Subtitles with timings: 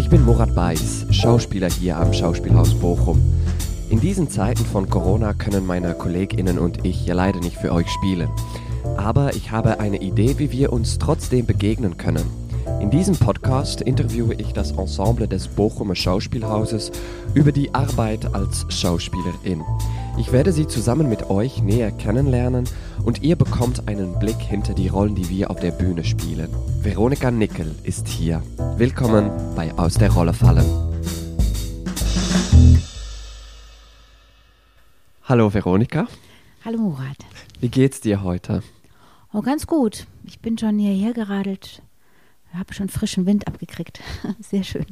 [0.00, 3.20] Ich bin Murat Beiß, Schauspieler hier am Schauspielhaus Bochum.
[3.90, 7.90] In diesen Zeiten von Corona können meine KollegInnen und ich ja leider nicht für euch
[7.90, 8.30] spielen.
[8.96, 12.39] Aber ich habe eine Idee, wie wir uns trotzdem begegnen können.
[12.80, 16.90] In diesem Podcast interviewe ich das Ensemble des Bochumer Schauspielhauses
[17.34, 19.62] über die Arbeit als Schauspielerin.
[20.18, 22.66] Ich werde sie zusammen mit euch näher kennenlernen
[23.04, 26.48] und ihr bekommt einen Blick hinter die Rollen, die wir auf der Bühne spielen.
[26.80, 28.42] Veronika Nickel ist hier.
[28.78, 30.64] Willkommen bei Aus der Rolle fallen.
[35.24, 36.08] Hallo Veronika.
[36.64, 37.18] Hallo Murat.
[37.60, 38.62] Wie geht's dir heute?
[39.34, 40.06] Oh, ganz gut.
[40.24, 41.82] Ich bin schon hierher geradelt.
[42.52, 44.00] Habe schon frischen Wind abgekriegt.
[44.40, 44.86] Sehr schön.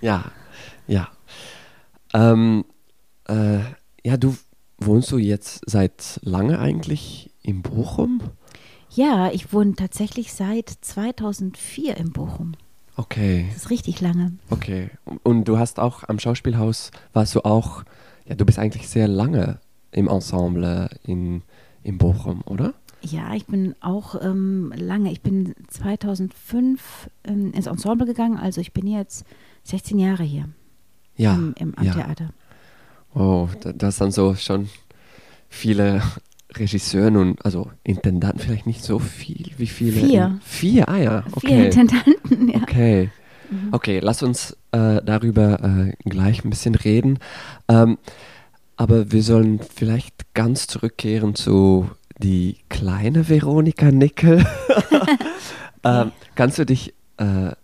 [0.00, 0.32] Ja,
[0.86, 1.08] ja.
[2.14, 2.64] Ähm,
[3.28, 3.60] äh,
[4.04, 4.36] ja, du
[4.78, 8.20] wohnst du jetzt seit lange eigentlich in Bochum?
[8.90, 12.52] Ja, ich wohne tatsächlich seit 2004 in Bochum.
[12.96, 13.46] Okay.
[13.48, 14.32] Das ist richtig lange.
[14.50, 14.90] Okay.
[15.22, 17.84] Und du hast auch am Schauspielhaus, warst du auch,
[18.26, 19.60] ja, du bist eigentlich sehr lange
[19.92, 21.42] im Ensemble in,
[21.82, 22.74] in Bochum, oder?
[23.02, 25.10] Ja, ich bin auch ähm, lange.
[25.10, 29.24] Ich bin 2005 ähm, ins Ensemble gegangen, also ich bin jetzt
[29.64, 30.48] 16 Jahre hier.
[31.16, 31.34] Ja.
[31.34, 31.92] Im, im ja.
[31.92, 32.30] Theater.
[33.14, 34.68] Oh, da, das dann so schon
[35.48, 36.02] viele
[36.54, 39.50] Regisseuren und also Intendanten vielleicht nicht so viel.
[39.56, 40.00] Wie viele?
[40.00, 40.38] Vier.
[40.42, 41.64] Vier, ah ja, Vier okay.
[41.66, 42.62] Intendanten, ja.
[42.62, 43.10] Okay.
[43.70, 47.18] Okay, lass uns äh, darüber äh, gleich ein bisschen reden.
[47.68, 47.98] Ähm,
[48.76, 51.90] aber wir sollen vielleicht ganz zurückkehren zu
[52.22, 54.46] die kleine Veronika Nickel.
[55.84, 57.54] ähm, kannst du dich, äh, äh,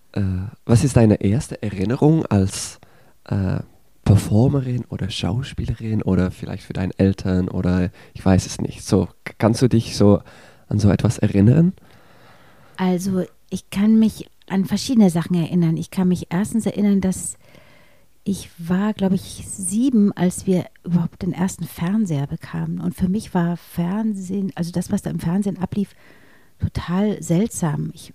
[0.65, 2.81] was ist deine erste Erinnerung als
[3.25, 3.61] äh,
[4.05, 8.83] Performerin oder Schauspielerin oder vielleicht für deine Eltern oder ich weiß es nicht.
[8.83, 10.23] So, kannst du dich so
[10.69, 11.75] an so etwas erinnern?
[12.77, 15.77] Also ich kann mich an verschiedene Sachen erinnern.
[15.77, 17.37] Ich kann mich erstens erinnern, dass
[18.29, 22.79] ich war, glaube ich, sieben, als wir überhaupt den ersten Fernseher bekamen.
[22.79, 25.95] Und für mich war Fernsehen, also das, was da im Fernsehen ablief,
[26.61, 27.91] total seltsam.
[27.95, 28.13] Ich,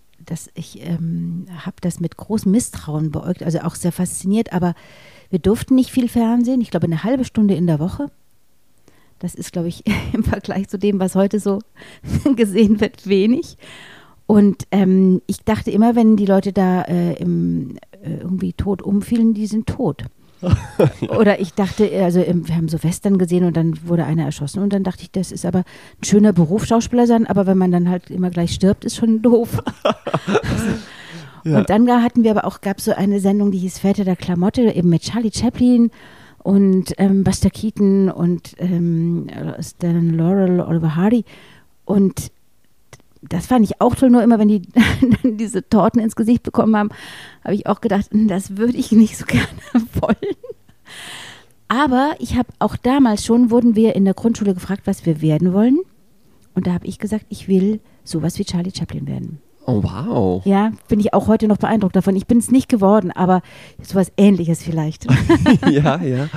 [0.54, 4.76] ich ähm, habe das mit großem Misstrauen beäugt, also auch sehr fasziniert, aber
[5.32, 6.62] wir durften nicht viel Fernsehen.
[6.62, 8.12] Ich glaube, eine halbe Stunde in der Woche.
[9.18, 9.84] Das ist, glaube ich,
[10.14, 11.58] im Vergleich zu dem, was heute so
[12.36, 13.58] gesehen wird, wenig.
[14.28, 17.78] Und ähm, ich dachte immer, wenn die Leute da äh, im,
[18.09, 20.06] irgendwie tot umfielen, die sind tot.
[21.09, 24.62] Oder ich dachte, also ähm, wir haben so Western gesehen und dann wurde einer erschossen
[24.62, 27.72] und dann dachte ich, das ist aber ein schöner Beruf, Schauspieler sein, aber wenn man
[27.72, 29.62] dann halt immer gleich stirbt, ist schon doof.
[31.46, 31.58] Ja.
[31.58, 34.16] Und dann hatten wir aber auch, gab es so eine Sendung, die hieß Väter der
[34.16, 35.92] Klamotte, eben mit Charlie Chaplin
[36.42, 39.28] und ähm, Buster Keaton und ähm,
[39.59, 41.25] Stan Laurel, Oliver Hardy.
[41.86, 42.31] Und
[43.30, 44.62] das fand ich auch toll, nur immer, wenn die
[45.24, 46.90] dann diese Torten ins Gesicht bekommen haben,
[47.44, 49.48] habe ich auch gedacht, hm, das würde ich nicht so gerne
[49.96, 50.36] wollen.
[51.68, 55.54] Aber ich habe auch damals schon, wurden wir in der Grundschule gefragt, was wir werden
[55.54, 55.80] wollen.
[56.54, 59.40] Und da habe ich gesagt, ich will sowas wie Charlie Chaplin werden.
[59.66, 60.46] Oh, wow.
[60.46, 62.16] Ja, bin ich auch heute noch beeindruckt davon.
[62.16, 63.42] Ich bin es nicht geworden, aber
[63.82, 65.08] sowas ähnliches vielleicht.
[65.70, 66.30] ja, ja.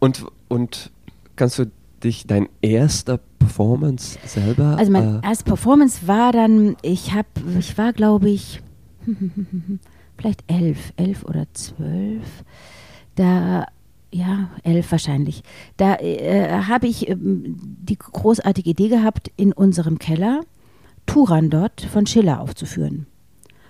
[0.00, 0.90] Und, und
[1.36, 1.70] kannst du
[2.02, 4.76] dich dein erster Performance selber?
[4.78, 7.28] Also mein äh, erste Performance war dann, ich habe,
[7.58, 8.60] ich war glaube ich
[10.16, 12.44] vielleicht elf, elf oder zwölf.
[13.14, 13.66] Da
[14.14, 15.42] ja, elf wahrscheinlich.
[15.76, 20.42] Da äh, habe ich äh, die großartige Idee gehabt, in unserem Keller
[21.06, 23.06] Turandot von Schiller aufzuführen.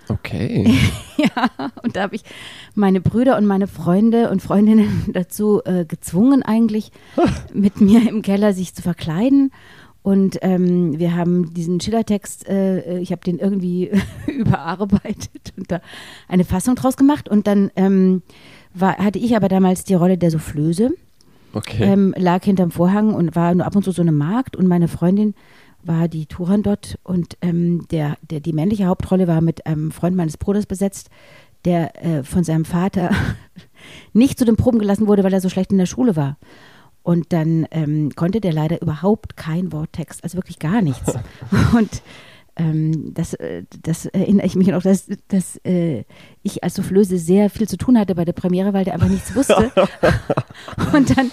[0.09, 0.73] Okay.
[1.17, 1.49] ja,
[1.83, 2.23] und da habe ich
[2.73, 6.91] meine Brüder und meine Freunde und Freundinnen dazu äh, gezwungen, eigentlich
[7.53, 9.51] mit mir im Keller sich zu verkleiden.
[10.03, 13.89] Und ähm, wir haben diesen Schillertext, äh, ich habe den irgendwie
[14.27, 15.81] überarbeitet und da
[16.27, 17.27] eine Fassung draus gemacht.
[17.27, 18.21] Und dann ähm,
[18.75, 20.91] war, hatte ich aber damals die Rolle der Soufflöse.
[21.53, 21.83] Okay.
[21.83, 24.55] Ähm, lag hinterm Vorhang und war nur ab und zu so eine Magd.
[24.55, 25.33] Und meine Freundin
[25.87, 30.37] war die Turandot und ähm, der, der, die männliche Hauptrolle war mit einem Freund meines
[30.37, 31.09] Bruders besetzt,
[31.65, 33.11] der äh, von seinem Vater
[34.13, 36.37] nicht zu den Proben gelassen wurde, weil er so schlecht in der Schule war.
[37.03, 41.13] Und dann ähm, konnte der leider überhaupt kein Worttext, also wirklich gar nichts.
[41.75, 42.01] und
[42.55, 46.03] ähm, das, äh, das erinnere ich mich noch, dass, dass äh,
[46.41, 49.35] ich als Soufflöse sehr viel zu tun hatte bei der Premiere, weil der einfach nichts
[49.35, 49.71] wusste.
[50.93, 51.31] und dann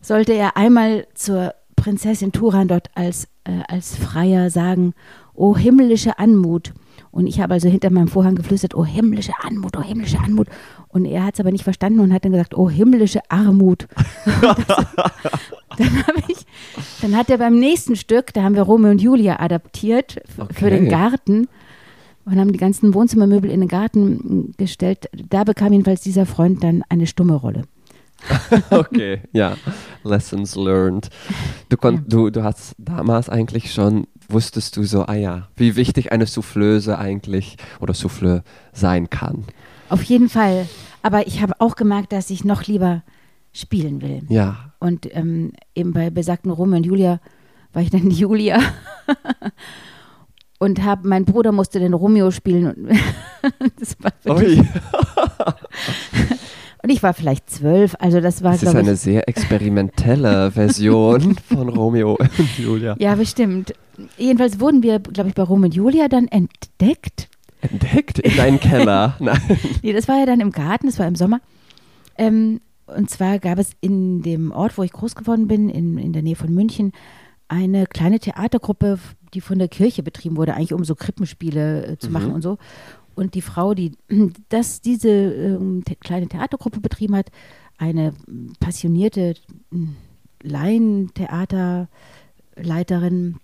[0.00, 1.54] sollte er einmal zur
[1.84, 4.94] Prinzessin Turandot als, äh, als Freier sagen,
[5.34, 6.72] O himmlische Anmut.
[7.10, 10.48] Und ich habe also hinter meinem Vorhang geflüstert, oh himmlische Anmut, oh himmlische Anmut.
[10.88, 13.86] Und er hat es aber nicht verstanden und hat dann gesagt, oh himmlische Armut.
[14.24, 14.56] das,
[15.76, 16.46] dann, ich,
[17.02, 20.54] dann hat er beim nächsten Stück, da haben wir Romeo und Julia adaptiert Okay.
[20.54, 21.48] für den Garten,
[22.24, 25.10] und haben die ganzen Wohnzimmermöbel in den Garten gestellt.
[25.28, 27.64] Da bekam jedenfalls dieser Freund dann eine stumme Rolle.
[28.70, 29.56] okay, ja.
[30.02, 31.08] Lessons learned.
[31.68, 32.02] Du, kon, ja.
[32.06, 36.98] du, du hast damals eigentlich schon, wusstest du so, ah ja, wie wichtig eine Soufflöse
[36.98, 38.42] eigentlich oder Souffleur
[38.72, 39.44] sein kann.
[39.88, 40.68] Auf jeden Fall.
[41.02, 43.02] Aber ich habe auch gemerkt, dass ich noch lieber
[43.52, 44.22] spielen will.
[44.28, 44.72] Ja.
[44.80, 47.20] Und ähm, eben bei besagten Romeo und Julia
[47.72, 48.60] war ich dann Julia.
[50.58, 52.66] und habe, mein Bruder musste den Romeo spielen.
[52.66, 52.90] Und
[53.80, 54.60] das war wirklich
[56.84, 58.52] Und ich war vielleicht zwölf, also das war.
[58.52, 62.94] Das ist eine ich, sehr experimentelle Version von Romeo und Julia.
[62.98, 63.72] Ja, bestimmt.
[64.18, 67.30] Jedenfalls wurden wir, glaube ich, bei Romeo und Julia dann entdeckt.
[67.62, 68.18] Entdeckt?
[68.18, 69.16] In deinem Keller?
[69.18, 69.40] Nein.
[69.82, 71.40] nee, das war ja dann im Garten, das war im Sommer.
[72.18, 76.12] Ähm, und zwar gab es in dem Ort, wo ich groß geworden bin, in, in
[76.12, 76.92] der Nähe von München,
[77.48, 78.98] eine kleine Theatergruppe,
[79.32, 82.12] die von der Kirche betrieben wurde, eigentlich um so Krippenspiele äh, zu mhm.
[82.12, 82.58] machen und so.
[83.14, 83.92] Und die Frau, die
[84.48, 87.30] das, diese ähm, kleine Theatergruppe betrieben hat,
[87.78, 88.14] eine
[88.60, 89.34] passionierte
[89.70, 89.96] hm,
[90.42, 93.36] Laientheaterleiterin,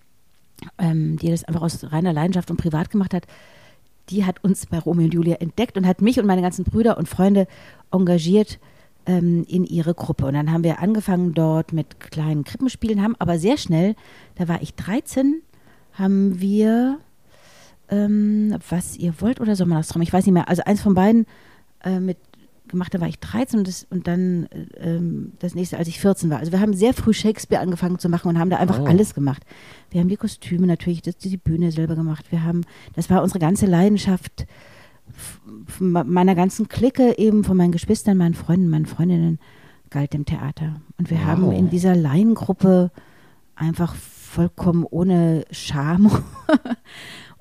[0.77, 3.25] ähm, die das einfach aus reiner Leidenschaft und privat gemacht hat,
[4.09, 6.97] die hat uns bei Romeo und Julia entdeckt und hat mich und meine ganzen Brüder
[6.97, 7.47] und Freunde
[7.91, 8.59] engagiert
[9.05, 10.25] ähm, in ihre Gruppe.
[10.25, 13.95] Und dann haben wir angefangen dort mit kleinen Krippenspielen, haben aber sehr schnell,
[14.35, 15.41] da war ich 13,
[15.93, 16.99] haben wir
[17.91, 20.49] ähm, was ihr wollt oder Sommernachtstraum, ich weiß nicht mehr.
[20.49, 21.27] Also eins von beiden
[21.83, 22.17] äh, mit
[22.67, 25.99] gemacht, da war ich 13 und, das, und dann äh, ähm, das nächste, als ich
[25.99, 26.39] 14 war.
[26.39, 28.85] Also wir haben sehr früh Shakespeare angefangen zu machen und haben da einfach oh.
[28.85, 29.43] alles gemacht.
[29.91, 32.31] Wir haben die Kostüme natürlich, das, die Bühne selber gemacht.
[32.31, 32.61] Wir haben,
[32.95, 34.47] das war unsere ganze Leidenschaft
[35.79, 39.39] meiner ganzen Clique eben von meinen Geschwistern, meinen Freunden, meinen Freundinnen
[39.89, 40.81] galt dem Theater.
[40.97, 41.25] Und wir wow.
[41.25, 42.91] haben in dieser Laiengruppe
[43.55, 46.09] einfach vollkommen ohne Scham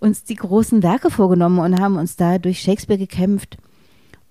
[0.01, 3.59] uns die großen Werke vorgenommen und haben uns da durch Shakespeare gekämpft.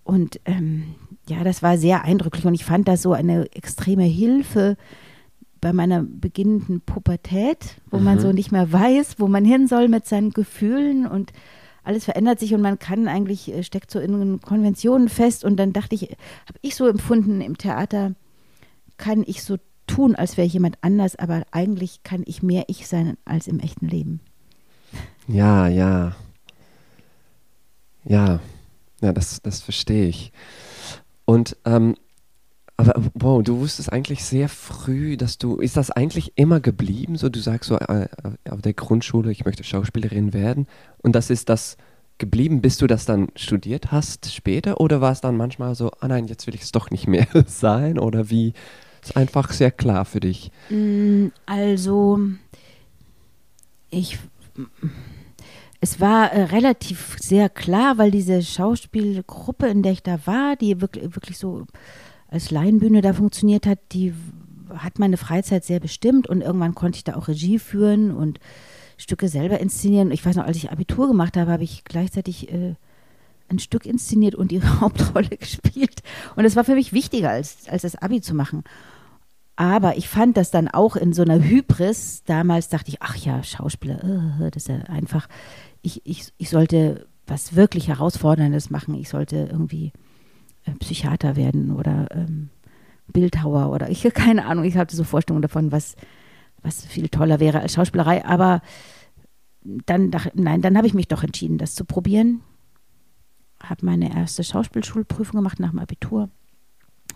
[0.03, 0.95] Und ähm,
[1.27, 4.75] ja, das war sehr eindrücklich und ich fand das so eine extreme Hilfe
[5.61, 8.03] bei meiner beginnenden Pubertät, wo mhm.
[8.03, 11.31] man so nicht mehr weiß, wo man hin soll mit seinen Gefühlen und
[11.83, 15.43] alles verändert sich und man kann eigentlich, äh, steckt so in Konventionen fest.
[15.43, 18.13] Und dann dachte ich, habe ich so empfunden, im Theater
[18.97, 19.57] kann ich so
[19.87, 23.87] tun, als wäre jemand anders, aber eigentlich kann ich mehr ich sein als im echten
[23.87, 24.19] Leben.
[25.29, 26.15] Ja, ja.
[28.03, 28.39] Ja,
[29.01, 30.31] ja, das, das verstehe ich.
[31.25, 31.95] Und, ähm,
[32.77, 37.15] aber wow, du wusstest eigentlich sehr früh, dass du, ist das eigentlich immer geblieben?
[37.17, 38.07] So, du sagst so äh,
[38.49, 40.65] auf der Grundschule, ich möchte Schauspielerin werden.
[41.03, 41.77] Und das ist das
[42.17, 44.79] geblieben, bis du das dann studiert hast später?
[44.79, 47.27] Oder war es dann manchmal so, ah nein, jetzt will ich es doch nicht mehr
[47.45, 47.99] sein?
[47.99, 48.53] Oder wie?
[49.03, 50.51] Ist einfach sehr klar für dich.
[50.69, 52.19] Mm, also,
[53.91, 54.17] ich
[55.81, 60.81] es war äh, relativ sehr klar, weil diese Schauspielgruppe, in der ich da war, die
[60.81, 61.65] wirklich, wirklich so
[62.27, 64.13] als Laienbühne da funktioniert hat, die
[64.73, 68.39] hat meine Freizeit sehr bestimmt und irgendwann konnte ich da auch Regie führen und
[68.97, 70.11] Stücke selber inszenieren.
[70.11, 72.75] Ich weiß noch, als ich Abitur gemacht habe, habe ich gleichzeitig äh,
[73.47, 76.03] ein Stück inszeniert und die Hauptrolle gespielt.
[76.35, 78.63] Und es war für mich wichtiger, als, als das Abi zu machen.
[79.55, 82.23] Aber ich fand das dann auch in so einer Hybris.
[82.25, 85.27] Damals dachte ich, ach ja, Schauspieler, uh, das ist ja einfach
[85.81, 88.95] ich, ich, ich sollte was wirklich Herausforderndes machen.
[88.95, 89.93] Ich sollte irgendwie
[90.65, 92.49] äh, Psychiater werden oder ähm,
[93.07, 94.65] Bildhauer oder ich keine Ahnung.
[94.65, 95.95] Ich hatte so Vorstellungen davon, was,
[96.61, 98.25] was viel toller wäre als Schauspielerei.
[98.25, 98.61] Aber
[99.61, 102.41] dann, nein, dann habe ich mich doch entschieden, das zu probieren.
[103.61, 106.29] Habe meine erste Schauspielschulprüfung gemacht nach dem Abitur.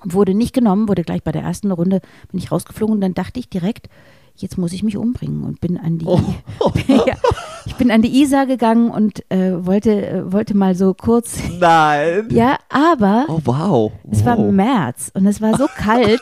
[0.04, 3.40] Wurde nicht genommen, wurde gleich bei der ersten Runde, bin ich rausgeflogen und dann dachte
[3.40, 3.88] ich direkt,
[4.36, 6.20] jetzt muss ich mich umbringen und bin an die, oh.
[6.88, 7.16] ja,
[7.66, 11.38] ich bin an die Isar gegangen und äh, wollte, äh, wollte mal so kurz.
[11.60, 12.28] Nein.
[12.32, 13.92] Ja, aber oh, wow.
[14.12, 16.22] es war März und es war so kalt.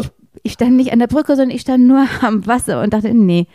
[0.00, 0.10] ich,
[0.42, 3.46] ich stand nicht an der Brücke, sondern ich stand nur am Wasser und dachte, nee,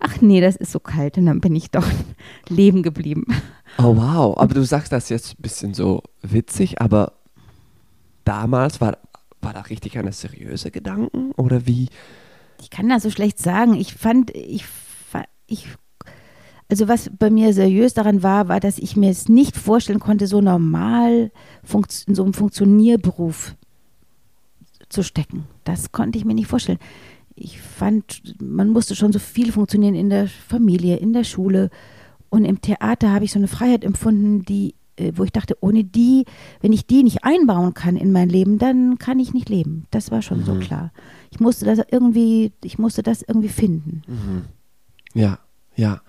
[0.00, 1.18] ach nee, das ist so kalt.
[1.18, 1.86] Und dann bin ich doch
[2.48, 3.26] leben geblieben.
[3.78, 7.12] Oh wow, aber du sagst das jetzt ein bisschen so witzig, aber
[8.24, 8.98] damals war,
[9.40, 11.88] war da richtig eine seriöse Gedanken oder wie?
[12.60, 13.74] Ich kann das so schlecht sagen.
[13.74, 14.64] Ich fand, ich,
[15.46, 15.66] ich,
[16.68, 20.26] also was bei mir seriös daran war, war, dass ich mir es nicht vorstellen konnte,
[20.26, 21.30] so normal
[22.06, 23.54] in so einem Funktionierberuf
[24.88, 25.46] zu stecken.
[25.64, 26.78] Das konnte ich mir nicht vorstellen.
[27.34, 31.70] Ich fand, man musste schon so viel funktionieren in der Familie, in der Schule.
[32.30, 34.74] Und im Theater habe ich so eine Freiheit empfunden, die,
[35.14, 36.24] wo ich dachte, ohne die,
[36.60, 39.86] wenn ich die nicht einbauen kann in mein Leben, dann kann ich nicht leben.
[39.90, 40.44] Das war schon mhm.
[40.44, 40.92] so klar
[41.30, 44.02] ich musste das irgendwie, ich musste das irgendwie finden.
[44.06, 44.44] Mhm.
[45.14, 45.38] Ja,
[45.76, 46.00] ja.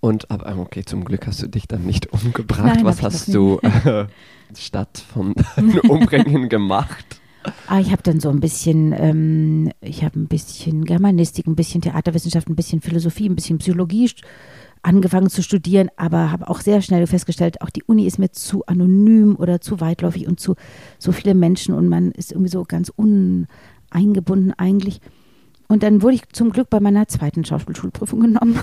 [0.00, 2.64] Und aber okay, zum Glück hast du dich dann nicht umgebracht.
[2.64, 4.06] Nein, Was hast du äh,
[4.56, 7.20] statt von deinem Umbringen gemacht?
[7.66, 11.80] Ah, ich habe dann so ein bisschen, ähm, ich habe ein bisschen Germanistik, ein bisschen
[11.80, 14.22] Theaterwissenschaft, ein bisschen Philosophie, ein bisschen Psychologie st-
[14.82, 18.66] angefangen zu studieren, aber habe auch sehr schnell festgestellt, auch die Uni ist mir zu
[18.66, 20.56] anonym oder zu weitläufig und zu
[20.98, 25.00] so viele Menschen und man ist irgendwie so ganz uneingebunden eigentlich.
[25.68, 28.58] Und dann wurde ich zum Glück bei meiner zweiten Schauspielschulprüfung genommen.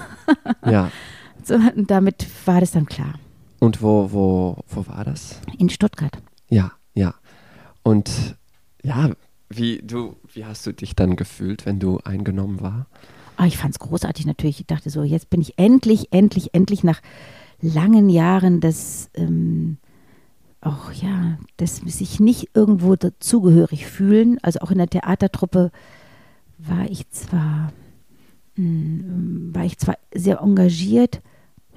[0.65, 0.91] Ja.
[1.41, 3.13] So, und damit war das dann klar.
[3.59, 5.39] Und wo, wo, wo war das?
[5.57, 6.21] In Stuttgart.
[6.49, 7.15] Ja, ja.
[7.81, 8.35] Und
[8.83, 9.11] ja,
[9.49, 12.87] wie du, wie hast du dich dann gefühlt, wenn du eingenommen war?
[13.39, 14.59] Ah, ich fand es großartig natürlich.
[14.59, 16.99] Ich dachte so, jetzt bin ich endlich, endlich, endlich nach
[17.61, 19.77] langen Jahren des, ähm,
[20.59, 24.39] auch ja, des sich nicht irgendwo dazugehörig fühlen.
[24.41, 25.71] Also auch in der Theatertruppe
[26.57, 27.71] war ich zwar,
[28.57, 31.21] mh, war ich zwar sehr engagiert.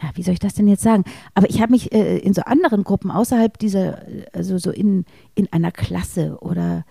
[0.03, 1.05] Ja, wie soll ich das denn jetzt sagen?
[1.35, 5.05] Aber ich habe mich äh, in so anderen Gruppen außerhalb dieser, äh, also so in,
[5.37, 6.85] in einer Klasse oder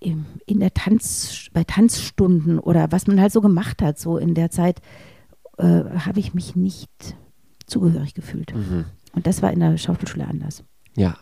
[0.00, 4.50] in der Tanz, bei Tanzstunden oder was man halt so gemacht hat, so in der
[4.50, 4.80] Zeit,
[5.58, 6.90] äh, habe ich mich nicht
[7.66, 8.54] zugehörig gefühlt.
[8.54, 8.84] Mhm.
[9.14, 10.64] Und das war in der Schauspielschule anders.
[10.96, 11.16] Ja.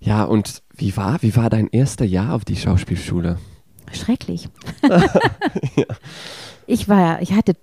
[0.00, 3.38] Ja, und wie war, wie war dein erster Jahr auf die Schauspielschule?
[3.92, 4.48] Schrecklich.
[6.70, 7.54] Ich war, ich hatte,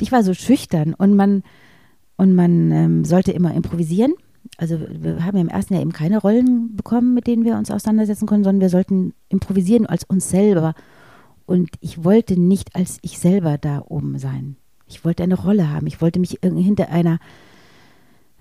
[0.00, 1.42] ich war so schüchtern und man,
[2.16, 4.14] und man ähm, sollte immer improvisieren.
[4.58, 8.26] Also wir haben im ersten Jahr eben keine Rollen bekommen, mit denen wir uns auseinandersetzen
[8.26, 10.74] konnten, sondern wir sollten improvisieren als uns selber.
[11.46, 14.56] Und ich wollte nicht als ich selber da oben sein.
[14.86, 15.86] Ich wollte eine Rolle haben.
[15.86, 17.18] Ich wollte mich hinter einer,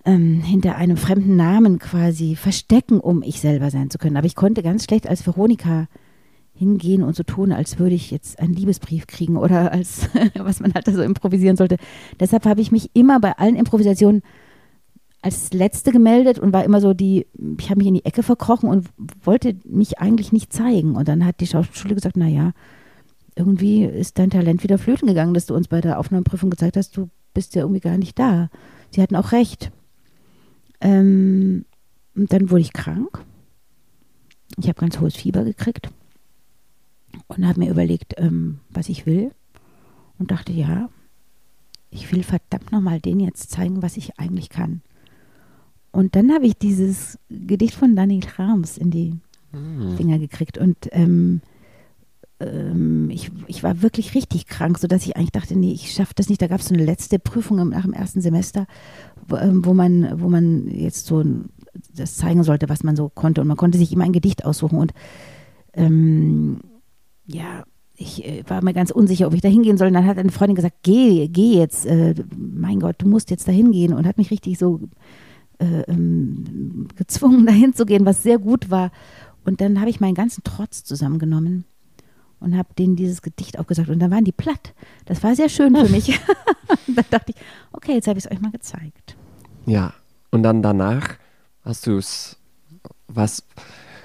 [0.06, 4.18] ähm, hinter einem fremden Namen quasi verstecken, um ich selber sein zu können.
[4.18, 5.88] Aber ich konnte ganz schlecht als Veronika
[6.54, 10.74] hingehen und so tun, als würde ich jetzt einen Liebesbrief kriegen oder als was man
[10.74, 11.78] halt da so improvisieren sollte.
[12.20, 14.22] Deshalb habe ich mich immer bei allen Improvisationen
[15.22, 17.28] als Letzte gemeldet und war immer so die,
[17.60, 18.90] ich habe mich in die Ecke verkrochen und
[19.24, 20.96] wollte mich eigentlich nicht zeigen.
[20.96, 22.54] Und dann hat die Schauspielschule gesagt, naja,
[23.36, 26.98] irgendwie ist dein Talent wieder flöten gegangen, dass du uns bei der Aufnahmeprüfung gezeigt hast,
[26.98, 28.50] du bist ja irgendwie gar nicht da.
[28.90, 29.72] Sie hatten auch recht.
[30.82, 31.66] Ähm,
[32.16, 33.24] und dann wurde ich krank.
[34.58, 35.90] Ich habe ganz hohes Fieber gekriegt
[37.28, 39.32] und habe mir überlegt, ähm, was ich will.
[40.18, 40.90] Und dachte, ja,
[41.90, 44.82] ich will verdammt nochmal denen jetzt zeigen, was ich eigentlich kann.
[45.92, 49.14] Und dann habe ich dieses Gedicht von Daniel Rams in die
[49.54, 49.98] Mhm.
[49.98, 50.58] Finger gekriegt.
[50.58, 51.42] Und ähm,
[52.40, 56.30] ähm, ich, ich war wirklich richtig krank, sodass ich eigentlich dachte, nee, ich schaffe das
[56.30, 56.42] nicht.
[56.42, 58.66] Da gab es so eine letzte Prüfung im, nach dem ersten Semester,
[59.28, 61.24] wo, ähm, wo, man, wo man jetzt so
[61.96, 63.42] das zeigen sollte, was man so konnte.
[63.42, 64.80] Und man konnte sich immer ein Gedicht aussuchen.
[64.80, 64.94] Und
[65.74, 66.62] ähm,
[67.26, 67.64] ja,
[67.96, 69.90] ich äh, war mir ganz unsicher, ob ich da hingehen soll.
[69.90, 71.86] Und dann hat eine Freundin gesagt, geh, geh jetzt.
[71.86, 73.94] Äh, mein Gott, du musst jetzt da hingehen.
[73.94, 74.80] Und hat mich richtig so
[75.62, 78.92] äh, ähm, gezwungen, dahin zu gehen, was sehr gut war.
[79.46, 81.66] Und dann habe ich meinen ganzen Trotz zusammengenommen
[82.40, 83.90] und habe denen dieses Gedicht aufgesagt.
[83.90, 84.74] Und dann waren die platt.
[85.06, 86.10] Das war sehr schön für mich.
[86.88, 87.36] und dann dachte ich,
[87.72, 89.16] okay, jetzt habe ich es euch mal gezeigt.
[89.66, 89.94] Ja.
[90.32, 91.18] Und dann danach
[91.64, 92.38] hast du es,
[93.08, 93.44] was,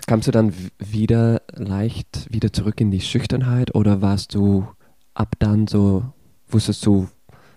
[0.06, 4.66] kamst du dann wieder leicht wieder zurück in die Schüchternheit oder warst du
[5.14, 6.04] ab dann so,
[6.48, 7.08] wusstest du,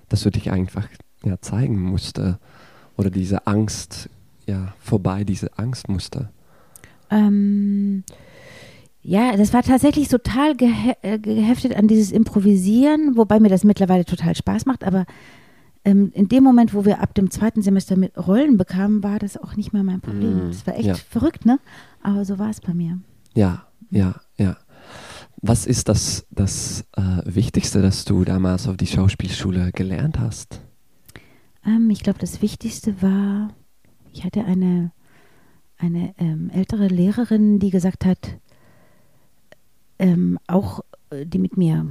[0.07, 0.87] dass du dich einfach
[1.23, 2.39] ja, zeigen musste
[2.99, 4.09] oder diese Angst,
[4.45, 6.29] ja, vorbei, diese Angst musste?
[7.09, 8.03] Ähm,
[9.01, 14.03] ja, das war tatsächlich total gehe äh, geheftet an dieses Improvisieren, wobei mir das mittlerweile
[14.03, 14.83] total Spaß macht.
[14.83, 15.05] Aber
[15.85, 19.37] ähm, in dem Moment, wo wir ab dem zweiten Semester mit Rollen bekamen, war das
[19.37, 20.47] auch nicht mehr mein Problem.
[20.47, 20.95] Mm, das war echt ja.
[20.95, 21.57] verrückt, ne?
[22.03, 22.99] Aber so war es bei mir.
[23.33, 24.57] Ja, ja, ja.
[25.41, 30.59] Was ist das, das äh, Wichtigste, das du damals auf die Schauspielschule gelernt hast?
[31.65, 33.49] Ähm, ich glaube, das Wichtigste war,
[34.11, 34.91] ich hatte eine,
[35.77, 38.37] eine ähm, ältere Lehrerin, die gesagt hat,
[39.99, 41.85] ähm, auch äh, die mit mir,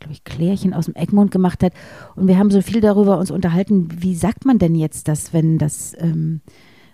[0.00, 1.72] glaube ich, Klärchen aus dem Egmont gemacht hat.
[2.16, 5.58] Und wir haben so viel darüber uns unterhalten, wie sagt man denn jetzt das, wenn
[5.58, 6.40] das, ähm,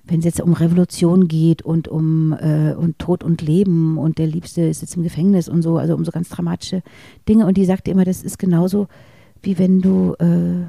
[0.05, 4.27] wenn es jetzt um Revolution geht und um äh, und Tod und Leben und der
[4.27, 6.83] Liebste ist jetzt im Gefängnis und so, also um so ganz dramatische
[7.29, 7.47] Dinge.
[7.47, 8.89] Und die sagte immer, das ist genauso,
[9.43, 10.67] wie wenn du äh,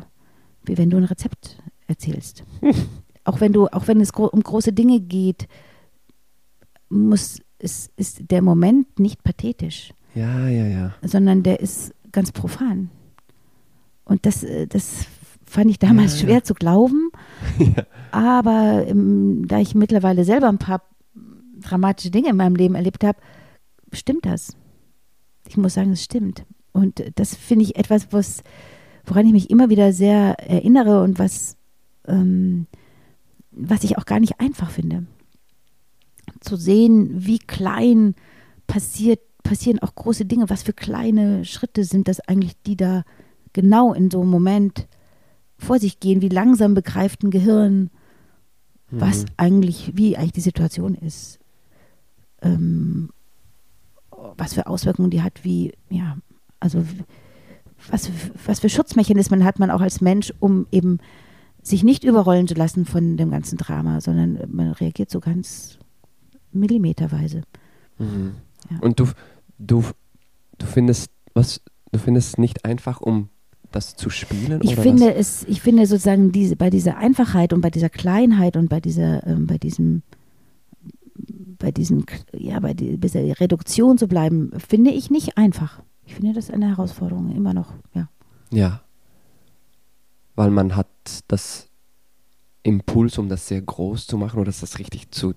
[0.69, 1.57] wie wenn du ein Rezept
[1.87, 2.43] erzählst.
[3.25, 5.47] auch wenn du, auch wenn es gro um große Dinge geht,
[6.89, 10.93] muss ist, ist der Moment nicht pathetisch, Ja, ja, ja.
[11.01, 12.89] sondern der ist ganz profan.
[14.05, 15.05] Und das, äh, das
[15.45, 16.25] fand ich damals Ja, ja.
[16.25, 17.11] schwer zu glauben.
[17.59, 17.85] ja.
[18.11, 20.83] Aber ähm, da ich mittlerweile selber ein paar
[21.59, 23.19] dramatische Dinge in meinem Leben erlebt habe,
[23.91, 24.55] stimmt das.
[25.47, 26.45] Ich muss sagen, es stimmt.
[26.71, 28.43] Und das finde ich etwas, was,
[29.09, 31.57] woran ich mich immer wieder sehr erinnere und was,
[32.07, 32.67] ähm,
[33.51, 35.05] was ich auch gar nicht einfach finde.
[36.41, 38.13] Zu sehen, wie klein
[38.67, 43.03] passiert, passieren auch große Dinge, was für kleine Schritte sind das eigentlich, die da
[43.51, 44.87] genau in so einem Moment
[45.57, 47.89] vor sich gehen, wie langsam begreift ein Gehirn,
[48.91, 49.27] was Mhm.
[49.37, 51.39] eigentlich, wie eigentlich die Situation ist,
[52.41, 53.09] ähm,
[54.37, 56.17] was für Auswirkungen die hat, wie, ja,
[56.59, 56.83] also
[57.91, 58.09] was,
[58.45, 60.99] was für Schutzmechanismen hat man auch als Mensch, um eben
[61.61, 65.77] sich nicht überrollen zu lassen von dem ganzen Drama, sondern man reagiert so ganz
[66.51, 67.43] millimeterweise.
[67.97, 68.33] Mhm.
[68.71, 68.77] Ja.
[68.81, 69.07] Und du,
[69.57, 69.83] du,
[70.57, 73.29] du findest, was, du findest es nicht einfach, um
[73.71, 74.61] das zu spielen?
[74.63, 78.67] Ich finde es, ich finde sozusagen diese, bei dieser Einfachheit und bei dieser Kleinheit und
[78.69, 80.01] bei dieser, ähm, bei diesem,
[81.59, 82.05] bei diesem,
[82.35, 85.83] ja, bei die- dieser Reduktion zu bleiben, finde ich nicht einfach.
[86.09, 88.09] Ich finde das eine Herausforderung, immer noch, ja.
[88.49, 88.81] Ja.
[90.35, 90.87] Weil man hat
[91.27, 91.69] das
[92.63, 95.35] Impuls, um das sehr groß zu machen oder das richtig zu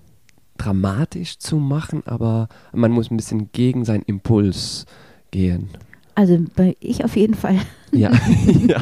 [0.57, 4.87] dramatisch zu machen, aber man muss ein bisschen gegen seinen Impuls
[5.29, 5.69] gehen.
[6.15, 7.59] Also bei ich auf jeden Fall.
[7.91, 8.11] Ja,
[8.67, 8.81] ja.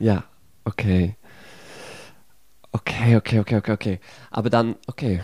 [0.00, 0.24] Ja,
[0.64, 1.16] okay.
[2.72, 4.00] Okay, okay, okay, okay, okay.
[4.30, 5.22] Aber dann, okay.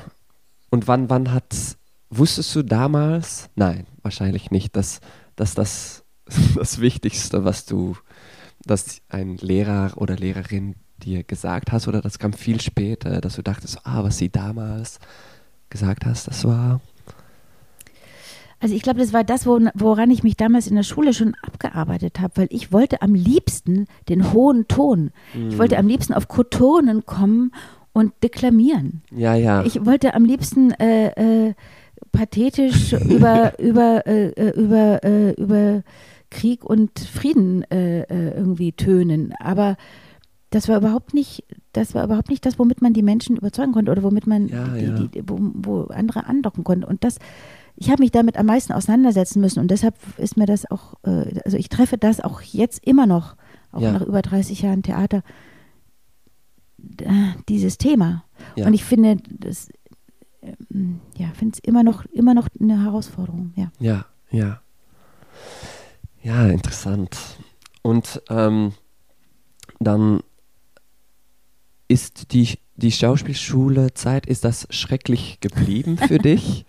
[0.71, 1.77] Und wann, wann hat,
[2.11, 5.01] wusstest du damals, nein, wahrscheinlich nicht, dass,
[5.37, 6.05] dass das
[6.57, 7.97] das Wichtigste, was du,
[8.65, 13.43] dass ein Lehrer oder Lehrerin dir gesagt hast, oder das kam viel später, dass du
[13.43, 15.01] dachtest, ah, was sie damals
[15.69, 16.81] gesagt hast, das war,
[18.61, 21.35] Also ich glaube, das war das, wo, woran ich mich damals in der Schule schon
[21.43, 25.11] abgearbeitet habe, weil ich wollte am liebsten den hohen Ton.
[25.51, 27.53] Ich wollte am liebsten auf Kotonen kommen
[27.93, 29.03] und deklamieren.
[29.11, 31.55] ja, ja, Ich wollte am liebsten äh, äh,
[32.13, 35.83] pathetisch über, über, äh, äh, über, äh, über
[36.31, 39.33] Krieg und Frieden äh, äh, irgendwie tönen.
[39.39, 39.77] Aber
[40.51, 43.91] das war überhaupt nicht, das war überhaupt nicht das, womit man die Menschen überzeugen konnte
[43.91, 44.99] oder womit man Ja, die, ja.
[45.09, 46.87] Die, wo, wo andere andocken konnte.
[46.87, 47.19] Und das,
[47.77, 51.57] ich habe mich damit am meisten auseinandersetzen müssen und deshalb ist mir das auch, also
[51.57, 53.35] ich treffe das auch jetzt immer noch,
[53.73, 53.93] auch Ja.
[53.93, 55.23] nach über 30 Jahren Theater,
[57.49, 58.25] dieses Thema.
[58.67, 59.69] Und ich finde, das,
[61.17, 63.71] ja, finde es immer noch, immer noch eine Herausforderung, ja.
[63.79, 64.61] Ja, ja.
[66.23, 67.17] Ja, interessant.
[67.83, 68.73] Und ähm,
[69.79, 70.21] dann
[71.89, 76.65] ist die, die Schauspielschule-Zeit, ist das schrecklich geblieben für dich?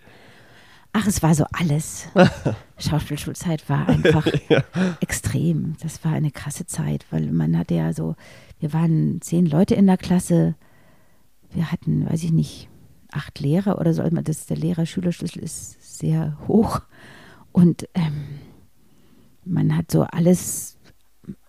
[0.92, 2.08] Ach, es war so alles.
[2.78, 4.26] Schauspielschulzeit war einfach
[5.00, 5.76] extrem.
[5.82, 8.14] Das war eine krasse Zeit, weil man hatte ja so,
[8.60, 10.54] wir waren zehn Leute in der Klasse.
[11.52, 12.68] Wir hatten, weiß ich nicht,
[13.16, 14.02] acht Lehrer oder so.
[14.02, 16.82] Also Das, der Lehrer-Schülerschlüssel ist sehr hoch.
[17.52, 18.24] Und ähm,
[19.44, 20.78] man hat so alles,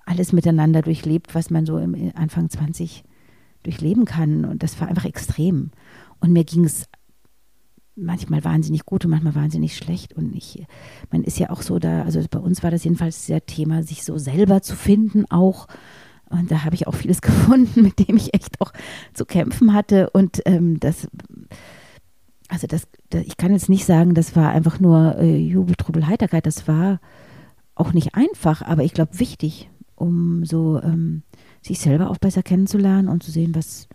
[0.05, 3.03] alles miteinander durchlebt, was man so im Anfang 20
[3.63, 4.45] durchleben kann.
[4.45, 5.71] Und das war einfach extrem.
[6.19, 6.87] Und mir ging es
[7.97, 10.13] manchmal wahnsinnig gut und manchmal wahnsinnig schlecht.
[10.13, 10.65] Und ich,
[11.11, 14.03] man ist ja auch so da, also bei uns war das jedenfalls sehr Thema, sich
[14.03, 15.67] so selber zu finden auch.
[16.29, 18.73] Und da habe ich auch vieles gefunden, mit dem ich echt auch
[19.13, 20.09] zu kämpfen hatte.
[20.09, 21.07] Und ähm, das,
[22.47, 26.07] also das, das, ich kann jetzt nicht sagen, das war einfach nur äh, Jubel, Trubel,
[26.07, 26.45] Heiterkeit.
[26.45, 26.99] Das war
[27.75, 31.23] auch nicht einfach, aber ich glaube wichtig, um so ähm,
[31.61, 33.87] sich selber auch besser kennenzulernen und zu sehen, was,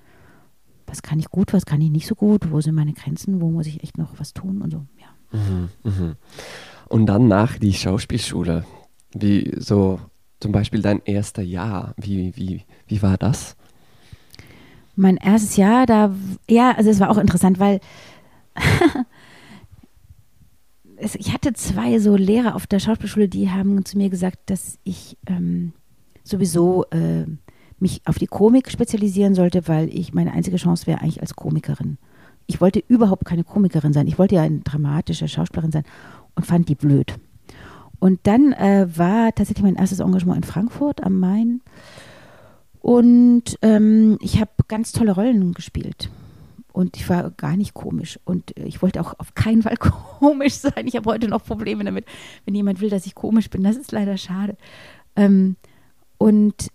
[0.86, 3.50] was kann ich gut, was kann ich nicht so gut, wo sind meine Grenzen, wo
[3.50, 5.38] muss ich echt noch was tun und so, ja.
[5.38, 6.16] Mhm, mhm.
[6.88, 8.64] Und dann nach die Schauspielschule,
[9.14, 9.98] wie so
[10.42, 13.56] zum Beispiel dein erster Jahr, wie, wie, wie war das?
[14.96, 16.14] Mein erstes Jahr, da,
[16.50, 17.80] ja, also es war auch interessant, weil
[20.96, 24.78] es, ich hatte zwei so Lehrer auf der Schauspielschule, die haben zu mir gesagt, dass
[24.82, 25.72] ich ähm,
[26.24, 27.24] sowieso äh,
[27.78, 31.98] mich auf die Komik spezialisieren sollte, weil ich meine einzige Chance wäre eigentlich als Komikerin.
[32.48, 34.08] Ich wollte überhaupt keine Komikerin sein.
[34.08, 35.84] Ich wollte ja eine dramatische Schauspielerin sein
[36.34, 37.14] und fand die blöd.
[38.02, 41.60] Und dann äh, war tatsächlich mein erstes Engagement in Frankfurt am Main.
[42.80, 46.10] Und ähm, ich habe ganz tolle Rollen gespielt.
[46.72, 48.18] Und ich war gar nicht komisch.
[48.24, 49.76] Und ich wollte auch auf keinen Fall
[50.18, 50.88] komisch sein.
[50.88, 52.06] Ich habe heute noch Probleme damit,
[52.44, 53.62] wenn jemand will, dass ich komisch bin.
[53.62, 54.56] Das ist leider schade.
[55.14, 55.54] Ähm,
[56.18, 56.72] und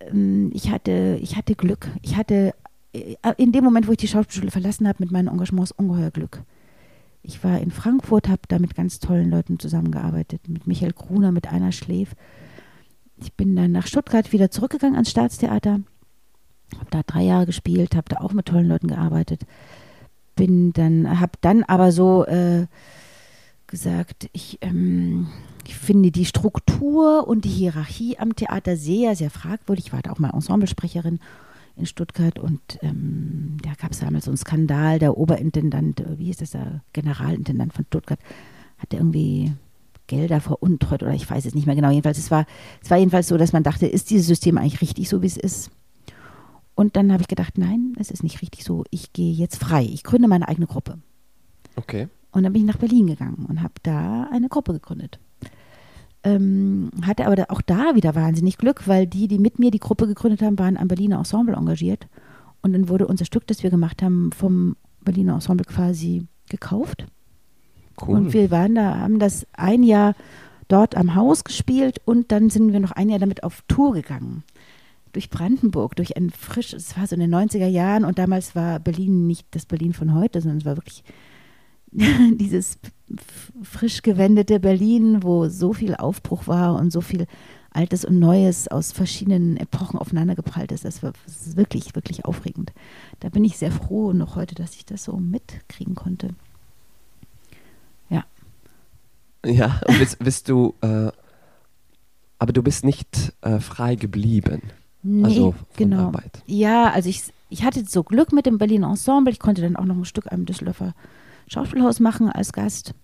[0.00, 1.86] ähm, ich, hatte, ich hatte Glück.
[2.02, 2.54] Ich hatte
[2.92, 6.42] äh, in dem Moment, wo ich die Schauspielschule verlassen habe, mit meinen Engagements ungeheuer Glück.
[7.22, 11.52] Ich war in Frankfurt, habe da mit ganz tollen Leuten zusammengearbeitet, mit Michael Gruner, mit
[11.52, 12.14] Anna Schläf.
[13.16, 15.80] Ich bin dann nach Stuttgart wieder zurückgegangen ans Staatstheater,
[16.74, 19.42] habe da drei Jahre gespielt, habe da auch mit tollen Leuten gearbeitet.
[20.36, 22.66] Bin dann, habe dann aber so äh,
[23.66, 25.28] gesagt, ich, ähm,
[25.66, 29.86] ich finde die Struktur und die Hierarchie am Theater sehr, sehr fragwürdig.
[29.86, 31.20] Ich war da auch mal Ensemblesprecherin
[31.80, 34.98] in Stuttgart und ähm, da gab es damals so einen Skandal.
[34.98, 38.20] Der Oberintendant, äh, wie hieß das, der Generalintendant von Stuttgart,
[38.78, 39.52] hatte irgendwie
[40.06, 41.90] Gelder veruntreut oder ich weiß es nicht mehr genau.
[41.90, 42.46] Jedenfalls, es war,
[42.82, 45.36] es war jedenfalls so, dass man dachte, ist dieses System eigentlich richtig so, wie es
[45.36, 45.70] ist?
[46.74, 48.84] Und dann habe ich gedacht, nein, es ist nicht richtig so.
[48.90, 49.84] Ich gehe jetzt frei.
[49.84, 50.98] Ich gründe meine eigene Gruppe.
[51.76, 52.08] Okay.
[52.32, 55.20] Und dann bin ich nach Berlin gegangen und habe da eine Gruppe gegründet.
[56.22, 60.06] Ähm, hatte aber auch da wieder wahnsinnig Glück, weil die, die mit mir die Gruppe
[60.06, 62.08] gegründet haben, waren am Berliner Ensemble engagiert.
[62.62, 67.06] Und dann wurde unser Stück, das wir gemacht haben, vom Berliner Ensemble quasi gekauft.
[68.00, 68.16] Cool.
[68.16, 70.14] Und wir waren da, haben das ein Jahr
[70.68, 74.44] dort am Haus gespielt und dann sind wir noch ein Jahr damit auf Tour gegangen.
[75.12, 78.78] Durch Brandenburg, durch ein frisch, es war so in den 90er Jahren und damals war
[78.78, 81.02] Berlin nicht das Berlin von heute, sondern es war wirklich
[81.92, 82.78] dieses
[83.62, 87.26] frisch gewendete Berlin, wo so viel Aufbruch war und so viel
[87.72, 90.84] Altes und Neues aus verschiedenen Epochen aufeinandergeprallt ist.
[90.84, 91.12] Das war
[91.54, 92.72] wirklich, wirklich aufregend.
[93.20, 96.30] Da bin ich sehr froh noch heute, dass ich das so mitkriegen konnte.
[98.08, 98.24] Ja.
[99.44, 101.10] Ja, bist, bist du, äh,
[102.38, 104.62] aber du bist nicht äh, frei geblieben.
[105.02, 106.08] Nee, also genau.
[106.08, 106.42] Arbeit.
[106.46, 109.32] Ja, also ich, ich hatte so Glück mit dem Berlin Ensemble.
[109.32, 110.94] Ich konnte dann auch noch ein Stück am Düsseldorfer
[111.50, 112.94] Schauspielhaus machen als Gast.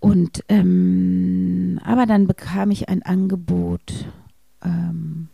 [0.00, 4.06] Und ähm, aber dann bekam ich ein Angebot,
[4.62, 5.28] ähm,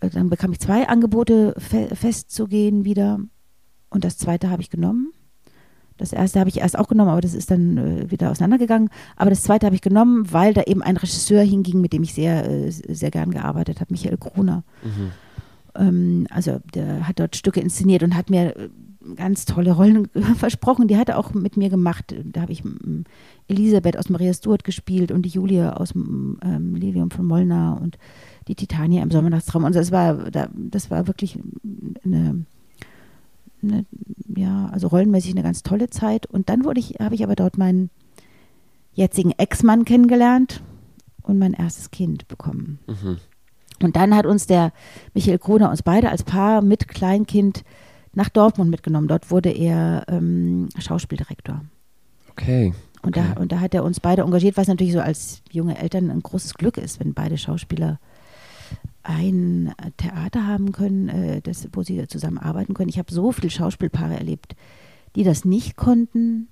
[0.00, 3.20] dann bekam ich zwei Angebote fe festzugehen wieder.
[3.90, 5.12] Und das zweite habe ich genommen.
[5.96, 8.88] Das erste habe ich erst auch genommen, aber das ist dann äh, wieder auseinandergegangen.
[9.16, 12.14] Aber das zweite habe ich genommen, weil da eben ein Regisseur hinging, mit dem ich
[12.14, 14.64] sehr, äh, sehr gern gearbeitet habe, Michael Gruner.
[14.82, 15.10] Mhm.
[15.74, 18.68] Ähm, also der hat dort Stücke inszeniert und hat mir äh,
[19.16, 20.88] ganz tolle Rollen versprochen.
[20.88, 22.14] Die hat er auch mit mir gemacht.
[22.24, 23.04] Da habe ich mm,
[23.48, 27.98] Elisabeth aus Maria Stuart gespielt und die Julia aus mm, ähm, Lilium von Molnar und
[28.48, 29.64] die Titania im Sommernachtstraum.
[29.64, 31.38] Und das war, das war wirklich
[32.04, 32.44] eine,
[33.62, 33.86] eine,
[34.34, 36.26] ja, also rollenmäßig eine ganz tolle Zeit.
[36.26, 37.90] Und dann wurde ich, habe ich aber dort meinen
[38.92, 40.62] jetzigen Ex-Mann kennengelernt
[41.22, 42.80] und mein erstes Kind bekommen.
[42.86, 43.18] Mhm.
[43.82, 44.72] Und dann hat uns der
[45.14, 47.64] Michael Kroner uns beide als Paar mit Kleinkind
[48.12, 49.08] nach Dortmund mitgenommen.
[49.08, 51.62] Dort wurde er ähm, Schauspieldirektor.
[52.30, 52.72] Okay.
[53.02, 53.32] Und, okay.
[53.34, 56.22] Da, und da hat er uns beide engagiert, was natürlich so als junge Eltern ein
[56.22, 57.98] großes Glück ist, wenn beide Schauspieler
[59.02, 62.90] ein Theater haben können, äh, das, wo sie zusammen arbeiten können.
[62.90, 64.54] Ich habe so viele Schauspielpaare erlebt,
[65.16, 66.48] die das nicht konnten,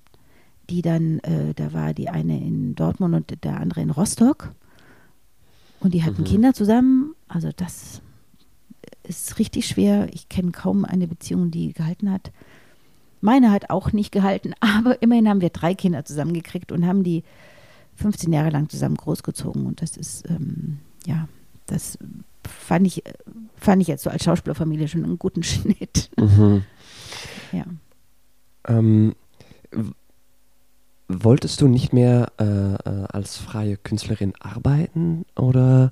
[0.69, 4.53] die dann, äh, da war die eine in Dortmund und der andere in Rostock
[5.79, 6.25] und die hatten mhm.
[6.25, 7.15] Kinder zusammen.
[7.27, 8.01] Also das
[9.09, 10.07] ist richtig schwer.
[10.13, 12.31] Ich kenne kaum eine Beziehung, die gehalten hat.
[13.21, 17.23] Meine hat auch nicht gehalten, aber immerhin haben wir drei Kinder zusammengekriegt und haben die
[17.95, 19.65] 15 Jahre lang zusammen großgezogen.
[19.65, 21.27] Und das ist, ähm, ja,
[21.65, 21.97] das
[22.47, 23.03] fand ich,
[23.57, 26.09] fand ich jetzt so als Schauspielerfamilie schon einen guten Schnitt.
[26.17, 26.63] Mhm.
[27.51, 27.65] ja.
[28.67, 29.15] Ähm,
[31.07, 35.91] wolltest du nicht mehr äh, äh als freie Künstlerin arbeiten oder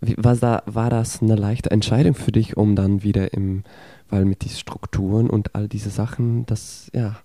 [0.00, 3.64] war, da, war das eine leichte Entscheidung für dich, um dann wieder im,
[4.08, 7.16] weil mit diesen Strukturen und all diese Sachen, das, ja,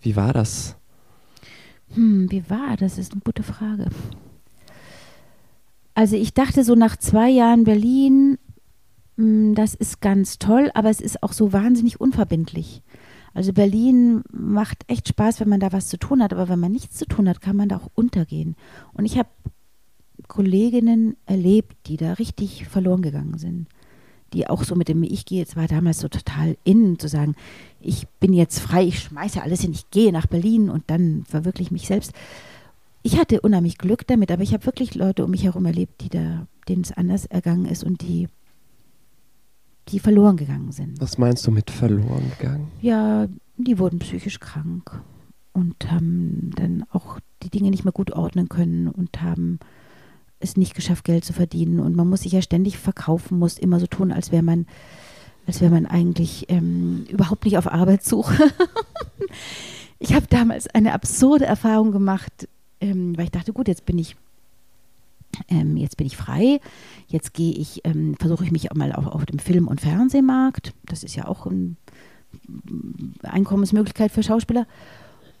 [0.00, 0.76] wie war das?
[1.94, 2.98] Hm, wie war das?
[2.98, 3.88] ist eine gute Frage.
[5.94, 8.38] Also ich dachte so nach zwei Jahren Berlin,
[9.16, 12.82] hm, das ist ganz toll, aber es ist auch so wahnsinnig unverbindlich.
[13.34, 16.72] Also Berlin macht echt Spaß, wenn man da was zu tun hat, aber wenn man
[16.72, 18.56] nichts zu tun hat, kann man da auch untergehen.
[18.92, 19.28] Und ich habe
[20.32, 23.66] Kolleginnen erlebt, die da richtig verloren gegangen sind.
[24.32, 27.34] Die auch so mit dem Ich gehe, es war damals so total in, zu sagen,
[27.82, 31.68] ich bin jetzt frei, ich schmeiße alles hin, ich gehe nach Berlin und dann verwirkliche
[31.68, 32.12] ich mich selbst.
[33.02, 36.08] Ich hatte unheimlich Glück damit, aber ich habe wirklich Leute um mich herum erlebt, die
[36.08, 38.26] da, denen es anders ergangen ist und die,
[39.88, 40.98] die verloren gegangen sind.
[40.98, 42.68] Was meinst du mit verloren gegangen?
[42.80, 44.98] Ja, die wurden psychisch krank
[45.52, 49.58] und haben dann auch die Dinge nicht mehr gut ordnen können und haben
[50.42, 51.80] es nicht geschafft, Geld zu verdienen.
[51.80, 54.66] Und man muss sich ja ständig verkaufen, muss immer so tun, als wäre man,
[55.46, 58.50] als wäre man eigentlich ähm, überhaupt nicht auf Arbeitssuche.
[59.98, 62.48] ich habe damals eine absurde Erfahrung gemacht,
[62.80, 64.16] ähm, weil ich dachte, gut, jetzt bin ich
[65.48, 66.60] ähm, jetzt bin ich frei,
[67.08, 70.74] jetzt gehe ich, ähm, versuche ich mich auch mal auf, auf dem Film- und Fernsehmarkt.
[70.84, 71.76] Das ist ja auch eine
[73.22, 74.66] Einkommensmöglichkeit für Schauspieler.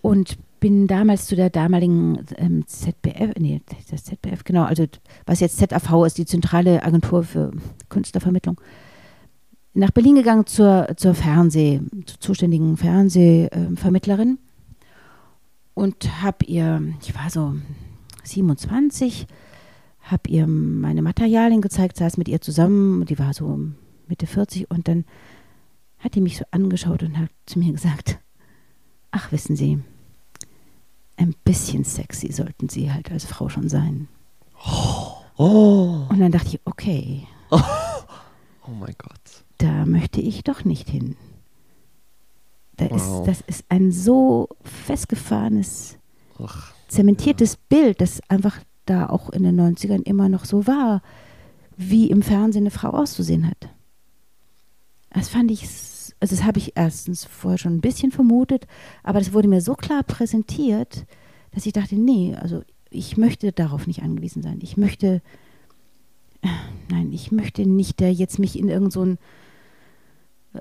[0.02, 4.86] Und bin damals zu der damaligen ähm, ZBF, nee, das ZBF, genau, also
[5.26, 7.50] was jetzt ZAV ist, die zentrale Agentur für
[7.88, 8.60] Künstlervermittlung,
[9.74, 14.38] nach Berlin gegangen zur, zur Fernseh, zur zuständigen Fernsehvermittlerin
[15.74, 17.54] und habe ihr, ich war so
[18.22, 19.26] 27,
[20.02, 23.58] habe ihr meine Materialien gezeigt, saß mit ihr zusammen, die war so
[24.06, 25.04] Mitte 40 und dann
[25.98, 28.20] hat die mich so angeschaut und hat zu mir gesagt,
[29.10, 29.80] ach wissen Sie,
[31.16, 34.08] ein bisschen sexy sollten Sie halt als Frau schon sein.
[35.36, 36.06] Oh.
[36.08, 39.44] Und dann dachte ich, okay, Oh mein Gott.
[39.58, 41.16] da möchte ich doch nicht hin.
[42.76, 42.96] Da Wow.
[42.96, 44.48] ist, das ist ein so
[44.86, 45.98] festgefahrenes,
[46.42, 51.02] Ach, zementiertes Bild, das einfach da auch in den 90ern immer noch so war,
[51.76, 53.68] wie im Fernsehen eine Frau auszusehen hat.
[55.10, 55.91] Das fand ich, s-
[56.22, 58.68] also das habe ich erstens vorher schon ein bisschen vermutet,
[59.02, 61.04] aber das wurde mir so klar präsentiert,
[61.50, 64.60] dass ich dachte, nee, also ich möchte darauf nicht angewiesen sein.
[64.62, 65.20] Ich möchte,
[66.42, 66.48] äh,
[66.88, 69.18] nein, ich möchte nicht da jetzt mich in irgend so ähm,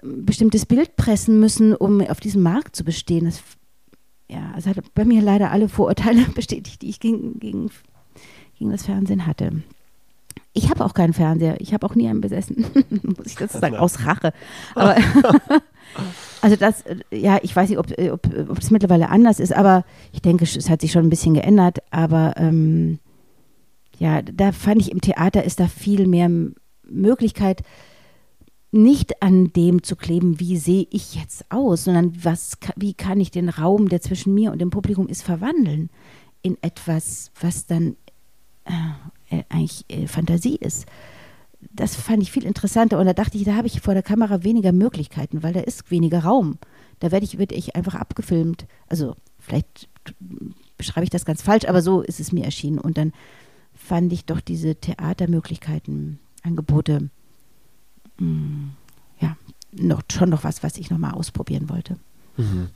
[0.02, 3.26] bestimmtes Bild pressen müssen, um auf diesem Markt zu bestehen.
[3.26, 3.44] Das,
[4.32, 7.70] ja, es hat bei mir leider alle Vorurteile bestätigt, die ich gegen, gegen,
[8.58, 9.62] gegen das Fernsehen hatte.
[10.54, 11.60] Ich habe auch keinen Fernseher.
[11.60, 12.66] Ich habe auch nie einen besessen,
[13.04, 14.34] muss ich dazu sagen, aus Rache.
[14.76, 14.96] Aber
[16.42, 19.54] also das, äh, ja, ich weiß nicht, ob, äh, ob, ob das mittlerweile anders ist,
[19.54, 21.80] aber ich denke, es hat sich schon ein bisschen geändert.
[21.92, 23.00] Aber ähm,
[23.98, 26.30] ja, da fand ich im Theater ist da viel mehr
[26.84, 27.64] Möglichkeit,
[28.72, 33.32] nicht an dem zu kleben, wie sehe ich jetzt aus, sondern was, wie kann ich
[33.32, 35.90] den Raum, der zwischen mir und dem Publikum ist, verwandeln
[36.42, 37.96] in etwas, was dann
[39.32, 40.86] äh, eigentlich äh, Fantasie ist.
[41.72, 44.44] Das fand ich viel interessanter und da dachte ich, da habe ich vor der Kamera
[44.44, 46.58] weniger Möglichkeiten, weil da ist weniger Raum.
[47.00, 48.66] Da werde ich, werde ich einfach abgefilmt.
[48.88, 49.90] Also vielleicht
[50.78, 52.80] beschreibe ich das ganz falsch, aber so ist es mir erschienen.
[52.80, 53.14] Und dann
[53.74, 57.10] fand ich doch diese Theatermöglichkeiten, Angebote,
[58.18, 58.70] mh,
[59.20, 59.38] ja,
[59.72, 61.98] noch, schon noch was, was ich nochmal ausprobieren wollte.
[62.38, 62.70] Mhm.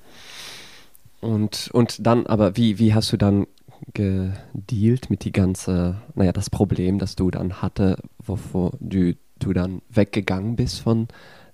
[1.22, 3.48] Und, und dann, aber wie, wie hast du dann
[3.94, 9.82] gedealt mit die ganze, naja, das Problem, das du dann hatte, wovor du, du dann
[9.90, 11.08] weggegangen bist von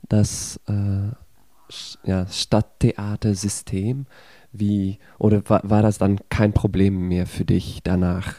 [0.07, 1.11] das äh,
[2.03, 4.05] ja, Stadttheatersystem?
[4.51, 8.35] Wie, oder war, war das dann kein Problem mehr für dich danach?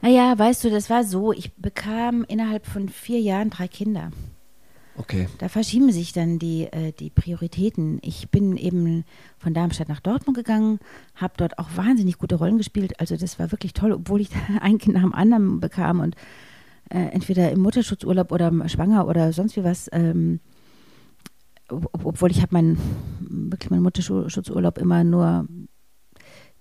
[0.00, 4.10] Naja, weißt du, das war so, ich bekam innerhalb von vier Jahren drei Kinder.
[4.96, 5.28] Okay.
[5.38, 7.98] Da verschieben sich dann die, äh, die Prioritäten.
[8.02, 9.04] Ich bin eben
[9.38, 10.80] von Darmstadt nach Dortmund gegangen,
[11.14, 13.00] habe dort auch wahnsinnig gute Rollen gespielt.
[13.00, 16.14] Also das war wirklich toll, obwohl ich ein Kind nach dem anderen bekam und
[16.90, 19.88] äh, entweder im Mutterschutzurlaub oder schwanger oder sonst wie was.
[19.92, 20.40] Ähm,
[21.70, 22.78] ob, obwohl ich habe meinen
[23.20, 25.46] wirklich meinen Mutterschutzurlaub immer nur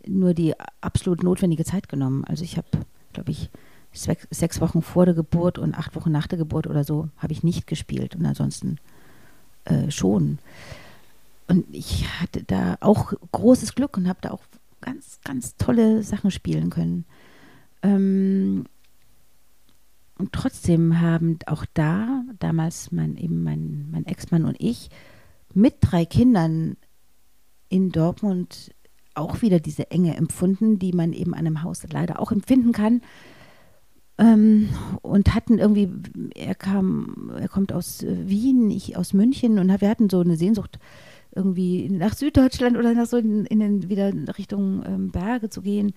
[0.07, 2.23] nur die absolut notwendige Zeit genommen.
[2.25, 2.67] Also ich habe,
[3.13, 3.49] glaube ich,
[3.93, 7.43] sechs, Wochen vor der Geburt und acht Wochen nach der Geburt oder so habe ich
[7.43, 8.77] nicht gespielt und ansonsten
[9.65, 10.39] äh, schon.
[11.47, 14.43] Und ich hatte da auch großes Glück und habe da auch
[14.79, 17.05] ganz, ganz tolle Sachen spielen können.
[17.83, 18.65] Ähm,
[20.17, 24.89] und trotzdem haben auch da damals mein, eben mein, mein Ex-Mann und ich
[25.53, 26.77] mit drei Kindern
[27.69, 28.71] in Dortmund
[29.13, 33.01] auch wieder diese Enge empfunden, die man eben an einem Haus leider auch empfinden kann.
[34.21, 34.69] Ähm,
[35.01, 35.89] und hatten irgendwie,
[36.35, 40.37] er kam, er kommt aus äh, Wien, ich aus München und wir hatten so eine
[40.37, 40.77] Sehnsucht,
[41.33, 45.93] irgendwie nach Süddeutschland oder nach so in, in den, wieder Richtung ähm, Berge zu gehen.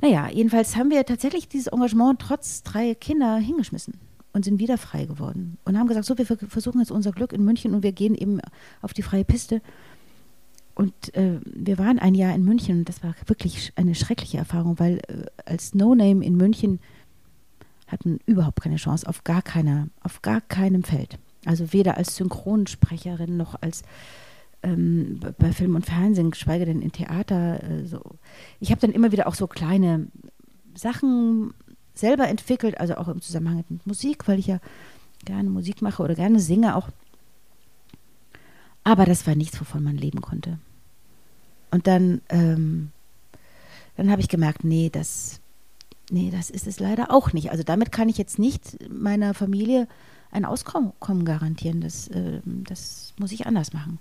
[0.00, 3.94] Naja, jedenfalls haben wir tatsächlich dieses Engagement trotz drei Kinder hingeschmissen
[4.32, 7.34] und sind wieder frei geworden und haben gesagt, so, wir ver- versuchen jetzt unser Glück
[7.34, 8.40] in München und wir gehen eben
[8.80, 9.60] auf die freie Piste.
[10.74, 14.78] Und äh, wir waren ein Jahr in München und das war wirklich eine schreckliche Erfahrung,
[14.78, 16.78] weil äh, als No-Name in München
[17.86, 21.18] hatten überhaupt keine Chance auf gar keiner, auf gar keinem Feld.
[21.44, 23.82] Also weder als Synchronsprecherin noch als
[24.62, 27.62] ähm, bei Film und Fernsehen, geschweige denn in Theater.
[27.62, 28.02] Äh, so.
[28.60, 30.08] Ich habe dann immer wieder auch so kleine
[30.74, 31.54] Sachen
[31.94, 34.60] selber entwickelt, also auch im Zusammenhang mit Musik, weil ich ja
[35.24, 36.88] gerne Musik mache oder gerne singe auch.
[38.84, 40.58] Aber das war nichts, wovon man leben konnte.
[41.70, 42.90] Und dann, ähm,
[43.96, 45.40] dann habe ich gemerkt, nee, das,
[46.10, 47.50] nee, das ist es leider auch nicht.
[47.50, 49.88] Also damit kann ich jetzt nicht meiner Familie
[50.30, 50.92] ein Auskommen
[51.24, 51.80] garantieren.
[51.80, 53.98] Das, ähm, das muss ich anders machen.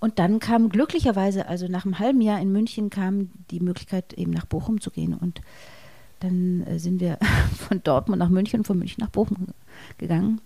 [0.00, 4.32] Und dann kam glücklicherweise, also nach einem halben Jahr in München, kam die Möglichkeit, eben
[4.32, 5.14] nach Bochum zu gehen.
[5.14, 5.40] Und
[6.20, 7.18] dann äh, sind wir
[7.68, 9.48] von Dortmund nach München und von München nach Bochum
[9.98, 10.40] gegangen.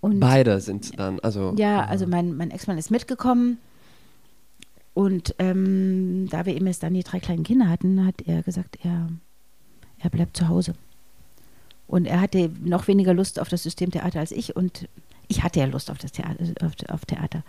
[0.00, 1.54] Und Beide sind dann, also.
[1.56, 3.58] ja, also mein, mein Ex-Mann ist mitgekommen.
[4.94, 8.78] Und ähm, da wir eben erst dann die drei kleinen Kinder hatten, hat er gesagt,
[8.82, 9.08] er,
[10.02, 10.74] er bleibt zu Hause.
[11.86, 14.56] Und er hatte noch weniger Lust auf das Systemtheater als ich.
[14.56, 14.88] Und
[15.28, 17.42] ich hatte ja Lust auf das Theater, auf, auf Theater.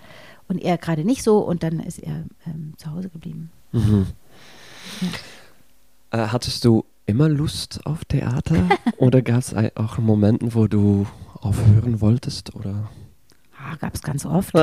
[0.47, 1.39] Und er gerade nicht so.
[1.39, 3.51] Und dann ist er ähm, zu Hause geblieben.
[3.71, 4.07] Mhm.
[6.11, 8.69] Äh, hattest du immer Lust auf Theater?
[8.97, 11.07] oder gab es auch Momente, wo du
[11.39, 12.53] aufhören wolltest?
[12.55, 12.89] Oder?
[13.57, 14.53] Ah, gab es ganz oft.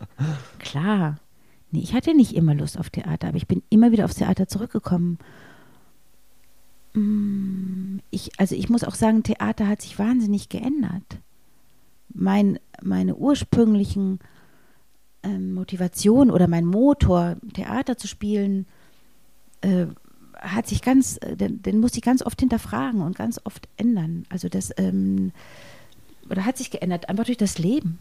[0.58, 1.18] Klar.
[1.70, 4.48] Nee, ich hatte nicht immer Lust auf Theater, aber ich bin immer wieder aufs Theater
[4.48, 5.18] zurückgekommen.
[6.94, 11.18] Mm, ich, also ich muss auch sagen, Theater hat sich wahnsinnig geändert.
[12.12, 14.18] Mein, meine ursprünglichen
[15.22, 18.66] ähm, Motivation oder mein Motor, Theater zu spielen,
[19.60, 19.86] äh,
[20.40, 24.24] hat sich ganz, äh, den, den muss ich ganz oft hinterfragen und ganz oft ändern.
[24.28, 25.32] Also das, ähm,
[26.28, 27.98] oder hat sich geändert, einfach durch das Leben.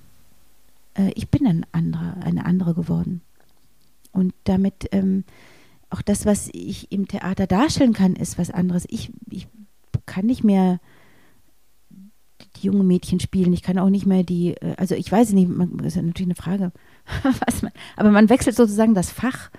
[0.95, 3.21] Äh, ich bin ein anderer, eine andere geworden.
[4.11, 5.23] Und damit ähm,
[5.89, 8.85] auch das, was ich im Theater darstellen kann, ist was anderes.
[8.89, 9.47] Ich, ich
[10.05, 10.79] kann nicht mehr
[12.57, 13.53] die jungen Mädchen spielen.
[13.53, 16.27] Ich kann auch nicht mehr die, äh, also ich weiß nicht, man, das ist natürlich
[16.27, 16.71] eine Frage,
[17.61, 19.49] man, aber man wechselt sozusagen das Fach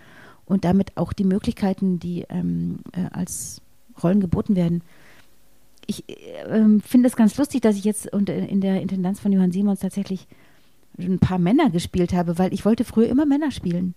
[0.45, 3.61] und damit auch die Möglichkeiten, die ähm, äh, als
[4.03, 4.83] Rollen geboten werden.
[5.87, 9.81] Ich äh, finde es ganz lustig, dass ich jetzt in der Intendanz von Johann Simons
[9.81, 10.27] tatsächlich
[10.99, 13.95] ein paar Männer gespielt habe, weil ich wollte früher immer Männer spielen.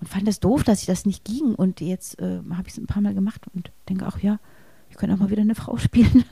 [0.00, 1.54] Und fand es das doof, dass ich das nicht ging.
[1.54, 4.38] Und jetzt äh, habe ich es ein paar Mal gemacht und denke auch, ja,
[4.88, 6.24] ich könnte auch mal wieder eine Frau spielen.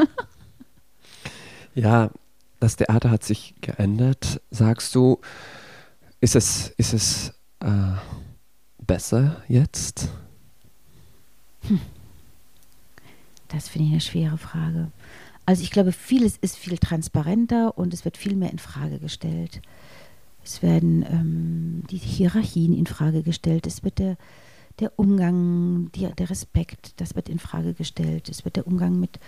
[1.74, 2.10] ja,
[2.60, 4.40] das Theater hat sich geändert.
[4.50, 5.20] Sagst du,
[6.20, 7.92] ist es, ist es äh,
[8.78, 10.08] besser jetzt?
[11.62, 11.80] Hm.
[13.48, 14.90] Das finde ich eine schwere Frage.
[15.46, 19.62] Also ich glaube, vieles ist viel transparenter und es wird viel mehr in Frage gestellt.
[20.44, 23.66] Es werden ähm, die Hierarchien in Frage gestellt.
[23.66, 24.16] Es wird der,
[24.80, 28.28] der Umgang, die, der Respekt, das wird in Frage gestellt.
[28.28, 29.18] Es wird der Umgang mit,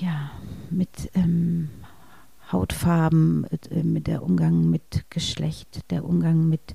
[0.00, 0.30] ja,
[0.70, 1.70] mit ähm,
[2.52, 6.74] Hautfarben, äh, mit der Umgang mit Geschlecht, der Umgang mit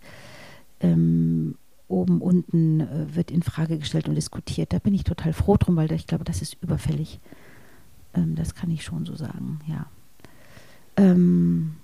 [0.80, 1.56] ähm,
[1.88, 4.74] oben, unten äh, wird in Frage gestellt und diskutiert.
[4.74, 7.20] Da bin ich total froh drum, weil ich glaube, das ist überfällig.
[8.14, 9.86] Ähm, das kann ich schon so sagen, ja.
[10.98, 11.76] Ähm,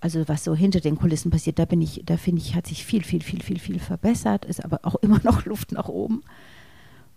[0.00, 2.84] also was so hinter den Kulissen passiert, da bin ich, da finde ich, hat sich
[2.84, 6.22] viel, viel, viel, viel, viel verbessert, ist aber auch immer noch Luft nach oben.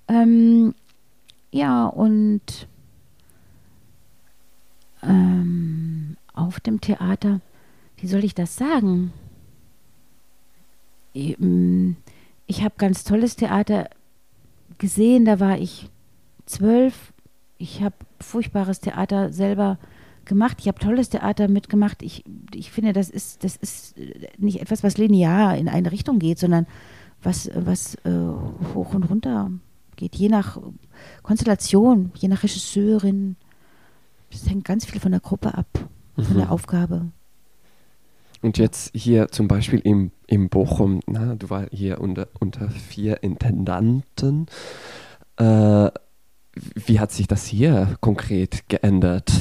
[0.07, 0.73] Ähm,
[1.51, 2.67] ja, und
[5.03, 7.41] ähm, auf dem Theater,
[7.97, 9.13] wie soll ich das sagen?
[11.13, 11.91] Mm,
[12.47, 13.89] ich habe ganz tolles Theater
[14.77, 15.89] gesehen, da war ich
[16.45, 17.13] zwölf.
[17.57, 19.77] Ich habe furchtbares Theater selber
[20.25, 20.57] gemacht.
[20.59, 22.01] Ich habe tolles Theater mitgemacht.
[22.03, 23.95] Ich, ich finde, das ist, das ist
[24.37, 26.67] nicht etwas, was linear in eine Richtung geht, sondern
[27.21, 28.11] was, was äh,
[28.73, 29.51] hoch und runter
[29.95, 30.59] geht, je nach
[31.21, 33.35] Konstellation, je nach Regisseurin.
[34.31, 35.67] Das hängt ganz viel von der Gruppe ab,
[36.15, 36.39] von mhm.
[36.39, 37.11] der Aufgabe.
[38.41, 43.21] Und jetzt hier zum Beispiel im, im Bochum, na, du warst hier unter, unter vier
[43.21, 44.47] Intendanten.
[45.37, 45.91] Äh,
[46.53, 49.31] wie hat sich das hier konkret geändert?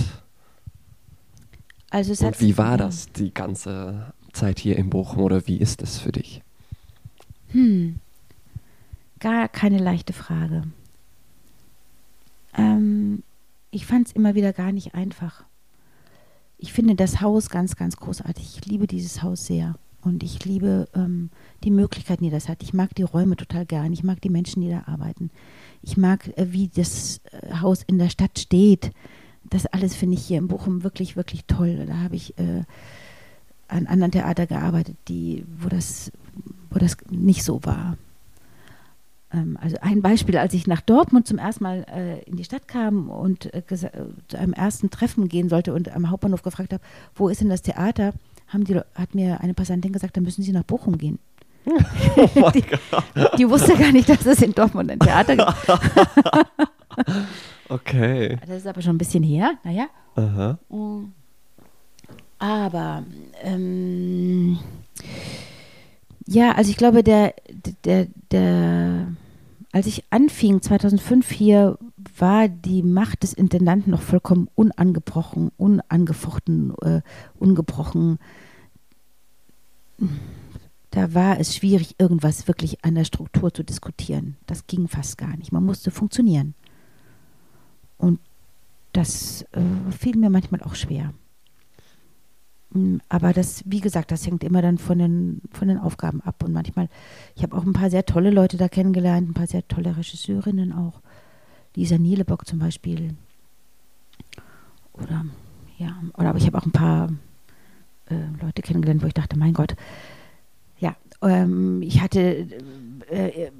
[1.90, 5.82] Also es Und wie war das die ganze Zeit hier in Bochum oder wie ist
[5.82, 6.42] es für dich?
[7.48, 7.96] Hm,
[9.18, 10.62] gar keine leichte Frage.
[12.56, 13.22] Ähm,
[13.70, 15.44] ich fand es immer wieder gar nicht einfach
[16.60, 18.58] ich finde das Haus ganz, ganz großartig.
[18.58, 19.74] Ich liebe dieses Haus sehr.
[20.02, 21.30] Und ich liebe ähm,
[21.64, 22.62] die Möglichkeiten, die das hat.
[22.62, 23.92] Ich mag die Räume total gern.
[23.92, 25.30] Ich mag die Menschen, die da arbeiten.
[25.82, 28.92] Ich mag, äh, wie das äh, Haus in der Stadt steht.
[29.44, 31.86] Das alles finde ich hier in Bochum wirklich, wirklich toll.
[31.86, 32.62] Da habe ich äh,
[33.68, 36.12] an anderen Theater gearbeitet, die, wo, das,
[36.70, 37.96] wo das nicht so war.
[39.32, 42.68] Ähm, also ein Beispiel, als ich nach Dortmund zum ersten Mal äh, in die Stadt
[42.68, 46.82] kam und äh, zu einem ersten Treffen gehen sollte und am Hauptbahnhof gefragt habe,
[47.14, 48.12] wo ist denn das Theater,
[48.48, 51.18] haben die, hat mir eine Passantin gesagt, da müssen Sie nach Bochum gehen.
[52.36, 52.64] Oh die,
[53.36, 55.54] die, wusste gar nicht, dass es in Dortmund ein Theater gibt.
[57.68, 58.38] okay.
[58.46, 59.86] Das ist aber schon ein bisschen her, naja.
[60.16, 60.58] Aha.
[60.68, 61.12] Mm.
[62.38, 63.04] Aber
[63.42, 64.58] ähm,
[66.26, 67.34] ja, also ich glaube, der,
[67.84, 69.08] der, der,
[69.72, 71.78] als ich anfing 2005 hier,
[72.16, 77.02] war die Macht des Intendanten noch vollkommen unangebrochen, unangefochten, äh,
[77.38, 78.18] ungebrochen.
[80.90, 84.36] Da war es schwierig, irgendwas wirklich an der Struktur zu diskutieren.
[84.46, 85.52] Das ging fast gar nicht.
[85.52, 86.54] Man musste funktionieren.
[88.00, 88.18] Und
[88.92, 91.12] das äh, fiel mir manchmal auch schwer.
[92.70, 96.42] Mm, aber das, wie gesagt, das hängt immer dann von den, von den Aufgaben ab.
[96.42, 96.88] Und manchmal,
[97.36, 100.72] ich habe auch ein paar sehr tolle Leute da kennengelernt, ein paar sehr tolle Regisseurinnen
[100.72, 101.00] auch.
[101.76, 103.14] Lisa Nielebock zum Beispiel.
[104.94, 105.24] Oder,
[105.78, 107.10] ja, oder aber ich habe auch ein paar
[108.06, 109.76] äh, Leute kennengelernt, wo ich dachte, mein Gott.
[110.78, 112.48] Ja, ähm, ich hatte
[113.08, 113.50] äh,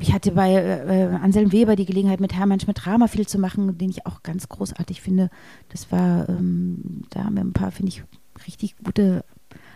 [0.00, 3.90] ich hatte bei äh, Anselm Weber die Gelegenheit, mit Hermann Schmidt-Rama viel zu machen, den
[3.90, 5.30] ich auch ganz großartig finde.
[5.68, 8.02] Das war, ähm, da haben wir ein paar, finde ich,
[8.46, 9.24] richtig gute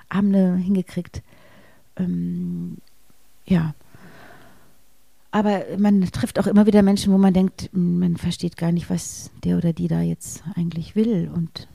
[0.08, 1.22] Abende hingekriegt.
[1.96, 2.78] Ähm,
[3.46, 3.74] ja.
[5.30, 8.88] Aber man trifft auch immer wieder Menschen, wo man denkt, hm, man versteht gar nicht,
[8.88, 11.68] was der oder die da jetzt eigentlich will und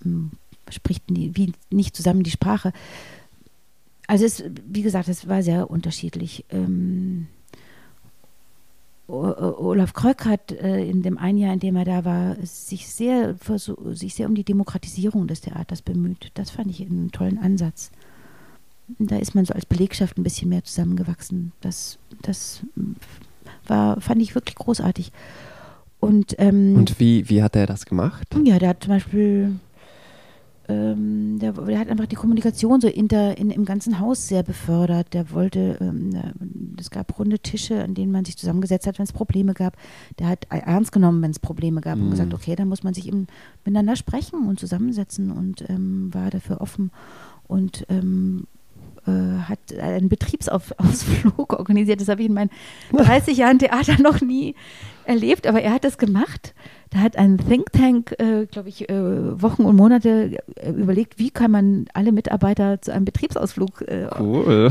[0.00, 0.30] mh, hm,
[0.68, 2.72] spricht nie, wie nicht zusammen die Sprache.
[4.06, 6.44] Also es, wie gesagt, es war sehr unterschiedlich.
[6.50, 7.26] Ähm,
[9.10, 13.36] Olaf Kreuk hat äh, in dem einen Jahr, in dem er da war, sich sehr,
[13.92, 16.30] sich sehr um die Demokratisierung des Theaters bemüht.
[16.34, 17.90] Das fand ich einen tollen Ansatz.
[18.98, 21.52] Da ist man so als Belegschaft ein bisschen mehr zusammengewachsen.
[21.60, 22.62] Das, das
[23.66, 25.12] war, fand ich wirklich großartig.
[26.00, 28.26] Und, ähm, Und wie, wie hat er das gemacht?
[28.42, 29.56] Ja, der hat zum Beispiel
[30.70, 35.12] ähm, der, der, hat einfach die Kommunikation so inter, in, im ganzen Haus sehr befördert.
[35.14, 36.10] Der wollte, ähm,
[36.78, 39.76] es gab runde Tische, an denen man sich zusammengesetzt hat, wenn es Probleme gab.
[40.18, 42.04] Der hat ernst genommen, wenn es Probleme gab mhm.
[42.04, 43.26] und gesagt, okay, dann muss man sich eben
[43.64, 46.90] miteinander sprechen und zusammensetzen und ähm, war dafür offen
[47.46, 48.46] und ähm,
[49.06, 52.00] äh, hat einen Betriebsausflug organisiert.
[52.00, 52.50] Das habe ich in meinen
[52.92, 54.54] 30 Jahren Theater noch nie
[55.04, 56.54] erlebt, aber er hat das gemacht.
[56.90, 61.30] Da hat ein Think Tank, äh, glaube ich, äh, Wochen und Monate äh, überlegt, wie
[61.30, 64.70] kann man alle Mitarbeiter zu einem Betriebsausflug äh, cool.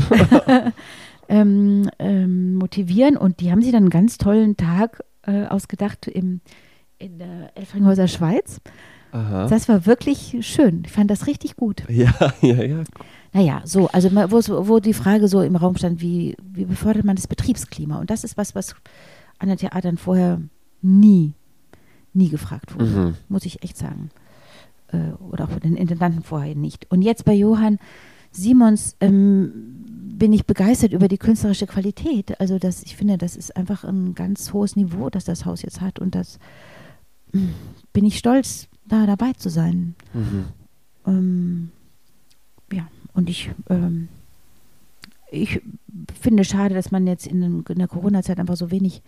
[1.30, 3.16] ähm, ähm, motivieren.
[3.16, 6.42] Und die haben sich dann einen ganz tollen Tag äh, ausgedacht im,
[6.98, 8.60] in der Elfringhäuser Schweiz.
[9.12, 9.48] Aha.
[9.48, 10.82] Das war wirklich schön.
[10.84, 11.84] Ich fand das richtig gut.
[11.88, 12.12] Ja,
[12.42, 12.84] ja, ja.
[13.32, 17.16] Naja, so, also wo, wo die Frage so im Raum stand, wie, wie befördert man
[17.16, 17.98] das Betriebsklima?
[17.98, 18.74] Und das ist was, was
[19.38, 20.40] an den Theatern vorher
[20.82, 21.32] nie
[22.12, 23.14] nie gefragt wurde, mhm.
[23.28, 24.10] muss ich echt sagen.
[24.88, 26.90] Äh, oder auch den Intendanten vorher nicht.
[26.90, 27.78] Und jetzt bei Johann
[28.32, 29.52] Simons ähm,
[30.20, 32.38] bin ich begeistert über die künstlerische Qualität.
[32.40, 35.80] Also das, ich finde, das ist einfach ein ganz hohes Niveau, das das Haus jetzt
[35.80, 35.98] hat.
[35.98, 36.38] Und das
[37.32, 37.54] mh, hm,
[37.92, 39.94] bin ich stolz, da dabei zu sein.
[40.12, 40.44] Mhm.
[41.06, 41.70] Ähm,
[42.72, 44.08] ja, und ich, ähm,
[45.30, 45.62] ich
[46.20, 49.02] finde schade, dass man jetzt in, in der Corona-Zeit einfach so wenig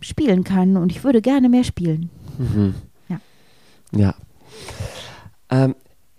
[0.00, 0.76] spielen kann.
[0.76, 2.10] Und ich würde gerne mehr spielen.
[2.40, 2.74] Mhm.
[3.08, 3.20] Ja.
[3.92, 4.14] Ja.
[5.50, 5.74] Ähm,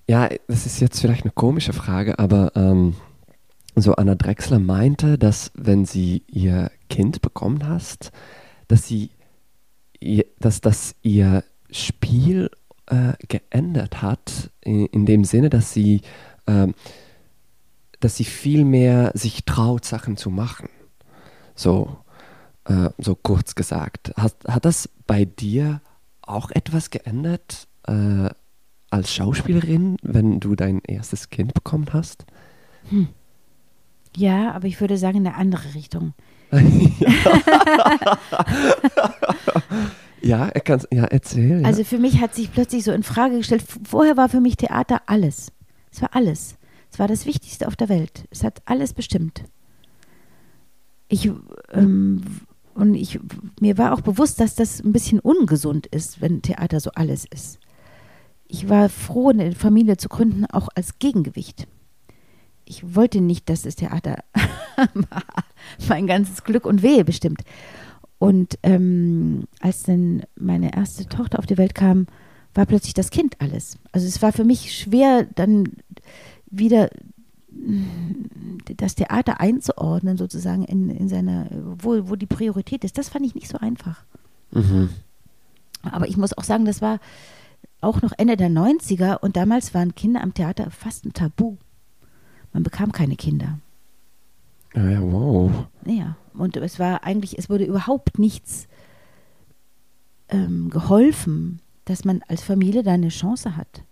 [0.08, 2.96] ja, das ist jetzt vielleicht eine komische Frage, aber ähm,
[3.76, 8.12] so Anna Drechsler meinte, dass wenn sie ihr Kind bekommen hast,
[8.68, 9.10] dass sie
[10.40, 12.50] dass das ihr Spiel
[12.88, 16.02] äh, geändert hat, in, in, dem Sinne, dass sie,
[16.48, 16.68] äh,
[18.00, 20.70] dass sie viel mehr sich traut, Sachen zu machen.
[21.54, 21.98] So,
[22.66, 24.12] äh, so kurz gesagt.
[24.18, 25.82] Hat, hat das bei dir
[26.32, 28.30] auch etwas geändert äh,
[28.90, 32.26] als Schauspielerin, wenn du dein erstes Kind bekommen hast?
[32.90, 33.08] Hm.
[34.16, 36.14] Ja, aber ich würde sagen in eine andere Richtung.
[40.22, 41.66] ja, er kann ja erzählen.
[41.66, 43.64] Also für mich hat sich plötzlich so in Frage gestellt.
[43.88, 45.54] Vorher war für mich Theater alles.
[45.92, 46.58] Es war alles.
[46.92, 48.26] Es war das Wichtigste auf der Welt.
[48.32, 49.46] Es hat alles bestimmt.
[51.08, 51.32] Ich
[51.72, 52.22] ähm,
[52.74, 53.20] und ich,
[53.60, 57.60] mir war auch bewusst, dass das ein bisschen ungesund ist, wenn Theater so alles ist.
[58.48, 61.68] Ich war froh, eine Familie zu gründen, auch als Gegengewicht.
[62.66, 64.24] Ich wollte nicht, dass das Theater
[65.88, 67.42] mein ganzes Glück und Wehe bestimmt.
[68.18, 72.08] Und ähm, als dann meine erste Tochter auf die Welt kam,
[72.54, 73.78] war plötzlich das Kind alles.
[73.92, 75.78] Also es war für mich schwer, dann
[76.46, 76.90] wieder
[78.78, 83.36] das Theater einzuordnen, sozusagen in, in seiner, wo, wo die Priorität ist, das fand ich
[83.36, 84.04] nicht so einfach.
[84.52, 84.90] Mhm.
[85.84, 87.00] Aber ich muss auch sagen, das war
[87.82, 91.58] auch noch Ende der 90er und damals waren Kinder am Theater fast ein Tabu.
[92.54, 93.60] Man bekam keine Kinder.
[94.76, 95.52] Ja, ja wow.
[95.86, 98.68] Ja, und es war eigentlich, es wurde überhaupt nichts
[100.30, 103.84] ähm, geholfen, dass man als Familie da eine Chance hat.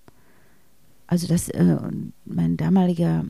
[1.07, 1.78] Also, dass äh,
[2.26, 3.26] mein damaliger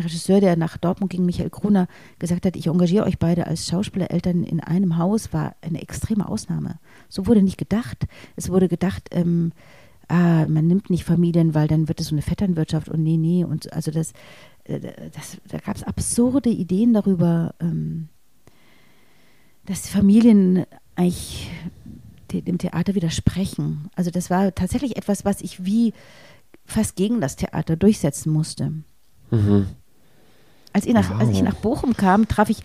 [0.00, 1.86] Regisseur, der nach Dortmund gegen Michael Gruner
[2.18, 6.78] gesagt hat, ich engagiere euch beide als Schauspielereltern in einem Haus, war eine extreme Ausnahme.
[7.08, 8.06] So wurde nicht gedacht.
[8.36, 9.52] Es wurde gedacht, ähm,
[10.08, 13.44] ah, man nimmt nicht Familien, weil dann wird es so eine Vetternwirtschaft und nee, nee.
[13.44, 14.12] Und also das,
[14.64, 14.80] äh,
[15.12, 18.08] das da gab es absurde Ideen darüber, ähm,
[19.66, 20.66] dass Familien
[20.96, 21.50] eigentlich
[22.32, 23.90] dem Theater widersprechen.
[23.94, 25.92] Also das war tatsächlich etwas, was ich wie
[26.64, 28.72] fast gegen das Theater durchsetzen musste.
[29.30, 29.66] Mhm.
[30.74, 31.20] Als, ich nach, wow.
[31.20, 32.58] als ich nach Bochum kam, traf ich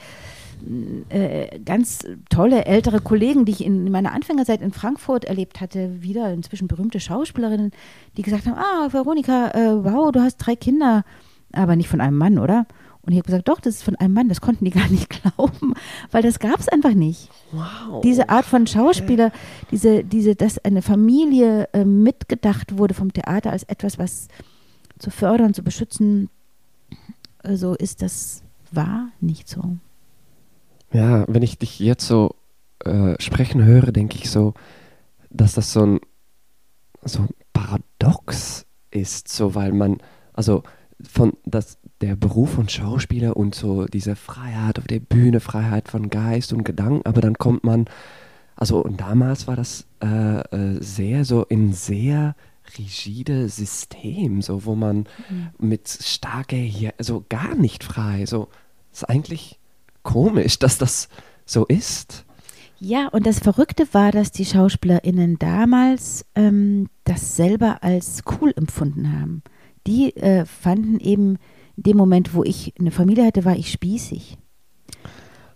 [1.10, 1.99] äh, ganz
[2.30, 6.99] tolle ältere Kollegen, die ich in meiner Anfängerzeit in Frankfurt erlebt hatte, wieder inzwischen berühmte
[6.99, 7.72] Schauspielerinnen,
[8.18, 11.05] die gesagt haben, ah, Veronika, äh, wow, du hast drei Kinder,
[11.53, 12.66] aber nicht von einem Mann, oder?
[13.01, 14.30] Und ich habe gesagt, doch, das ist von einem Mann.
[14.30, 15.74] Das konnten die gar nicht glauben,
[16.12, 17.30] weil das gab es einfach nicht.
[17.51, 18.01] Wow.
[18.01, 19.32] Diese Art von Schauspieler,
[19.72, 24.28] diese, diese, dass eine Familie äh, mitgedacht wurde vom Theater als etwas, was
[24.99, 26.30] zu fördern, zu beschützen,
[27.44, 29.78] äh, so ist das war nicht so.
[30.92, 32.36] Ja, wenn ich dich jetzt so
[32.86, 34.54] äh, sprechen höre, denke ich so,
[35.30, 36.00] dass das so ein,
[37.04, 39.98] so ein Paradox ist, so weil man,
[40.34, 40.64] also
[41.02, 46.10] von das, der Beruf von Schauspieler und so diese Freiheit auf der Bühne, Freiheit von
[46.10, 47.86] Geist und Gedanken, aber dann kommt man,
[48.56, 52.36] also und damals war das äh, äh, sehr so in sehr
[52.78, 55.49] rigide System, so wo man mhm.
[55.57, 58.49] mit starker hier, also gar nicht frei, so
[58.91, 59.59] ist eigentlich
[60.03, 61.09] komisch, dass das
[61.45, 62.26] so ist.
[62.80, 69.11] Ja, und das Verrückte war, dass die SchauspielerInnen damals ähm, das selber als cool empfunden
[69.20, 69.43] haben.
[69.86, 71.38] Die äh, fanden eben
[71.76, 74.38] in dem Moment, wo ich eine Familie hatte, war ich spießig.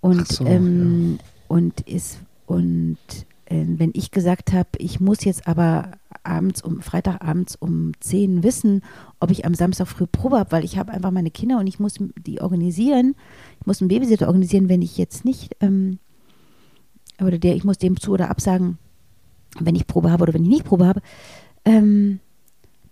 [0.01, 1.25] Und, so, ähm, ja.
[1.47, 2.97] und, ist, und
[3.45, 5.91] äh, wenn ich gesagt habe, ich muss jetzt aber
[6.23, 8.81] abends um Freitagabends um 10 wissen,
[9.19, 11.79] ob ich am Samstag früh Probe habe, weil ich habe einfach meine Kinder und ich
[11.79, 13.15] muss die organisieren.
[13.59, 15.99] Ich muss einen Babysitter organisieren, wenn ich jetzt nicht ähm,
[17.21, 18.77] oder der, ich muss dem zu oder absagen,
[19.59, 21.01] wenn ich Probe habe oder wenn ich nicht Probe habe.
[21.65, 22.19] Ähm,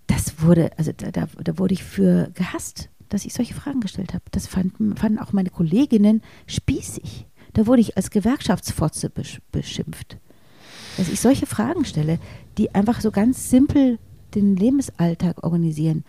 [0.08, 4.14] das wurde, also da, da, da, wurde ich für gehasst, dass ich solche Fragen gestellt
[4.14, 4.24] habe.
[4.32, 7.28] Das fanden, fanden auch meine Kolleginnen spießig.
[7.54, 9.12] Da wurde ich als Gewerkschaftsfotze
[9.52, 10.18] beschimpft
[10.98, 12.20] dass ich solche Fragen stelle,
[12.58, 14.00] die einfach so ganz simpel
[14.36, 16.04] den Lebensalltag organisieren.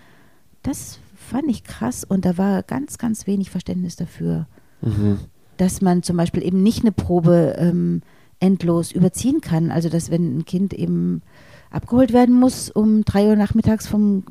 [0.62, 4.46] Das fand ich krass und da war ganz, ganz wenig Verständnis dafür,
[4.80, 5.18] mhm.
[5.56, 8.02] dass man zum Beispiel eben nicht eine Probe ähm,
[8.40, 9.70] endlos überziehen kann.
[9.70, 11.22] Also dass wenn ein Kind eben
[11.70, 14.24] abgeholt werden muss um drei Uhr nachmittags vom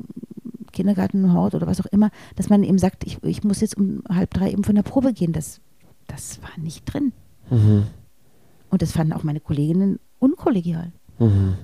[0.72, 4.32] Kindergartenhort oder was auch immer, dass man eben sagt, ich, ich muss jetzt um halb
[4.32, 5.32] drei eben von der Probe gehen.
[5.32, 5.60] Das,
[6.06, 7.12] das war nicht drin.
[7.50, 7.84] Mhm.
[8.70, 10.92] Und das fanden auch meine Kolleginnen unkollegial.
[11.18, 11.56] Mhm.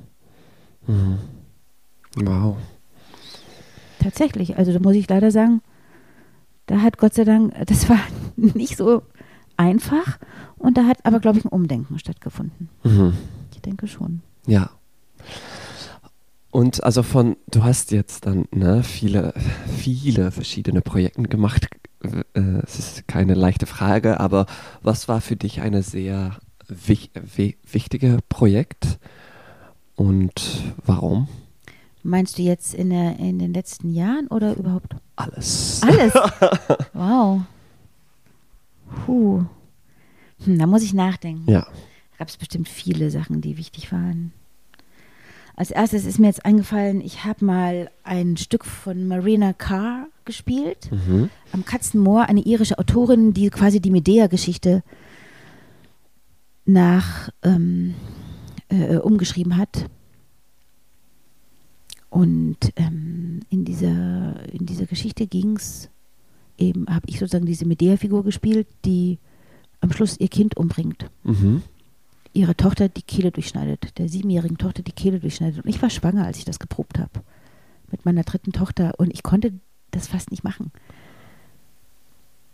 [0.86, 1.18] Mhm.
[2.16, 2.56] Wow.
[4.00, 5.62] Tatsächlich, also da muss ich leider sagen,
[6.66, 8.00] da hat Gott sei Dank, das war
[8.36, 9.02] nicht so
[9.56, 10.18] einfach
[10.56, 12.68] und da hat aber, glaube ich, ein Umdenken stattgefunden.
[12.82, 13.14] Mhm.
[13.52, 14.22] Ich denke schon.
[14.46, 14.70] Ja.
[16.50, 19.34] Und also von, du hast jetzt dann ne, viele,
[19.76, 21.68] viele verschiedene Projekte gemacht.
[22.34, 24.46] Äh, es ist keine leichte Frage, aber
[24.82, 26.38] was war für dich eine sehr
[26.68, 27.10] wich,
[27.70, 28.98] wichtige Projekt
[29.96, 31.28] und warum?
[32.02, 34.94] Meinst du jetzt in, der, in den letzten Jahren oder überhaupt?
[35.16, 35.80] Alles.
[35.82, 36.14] Alles?
[36.92, 37.42] wow.
[39.04, 39.44] Puh.
[40.44, 41.50] Hm, da muss ich nachdenken.
[41.50, 41.66] Ja.
[42.18, 44.32] Gab es bestimmt viele Sachen, die wichtig waren.
[45.56, 50.88] Als erstes ist mir jetzt eingefallen, ich habe mal ein Stück von Marina Carr gespielt,
[50.92, 51.30] mhm.
[51.52, 54.84] am Katzenmoor, eine irische Autorin, die quasi die Medea-Geschichte
[56.68, 57.94] nach ähm,
[58.68, 59.86] äh, umgeschrieben hat.
[62.10, 65.88] Und ähm, in, dieser, in dieser Geschichte ging es
[66.58, 69.18] eben, habe ich sozusagen diese Medea-Figur gespielt, die
[69.80, 71.10] am Schluss ihr Kind umbringt.
[71.24, 71.62] Mhm.
[72.34, 75.64] Ihre Tochter die Kehle durchschneidet, der siebenjährigen Tochter die Kehle durchschneidet.
[75.64, 77.22] Und ich war schwanger, als ich das geprobt habe.
[77.90, 78.92] Mit meiner dritten Tochter.
[78.98, 79.54] Und ich konnte
[79.90, 80.70] das fast nicht machen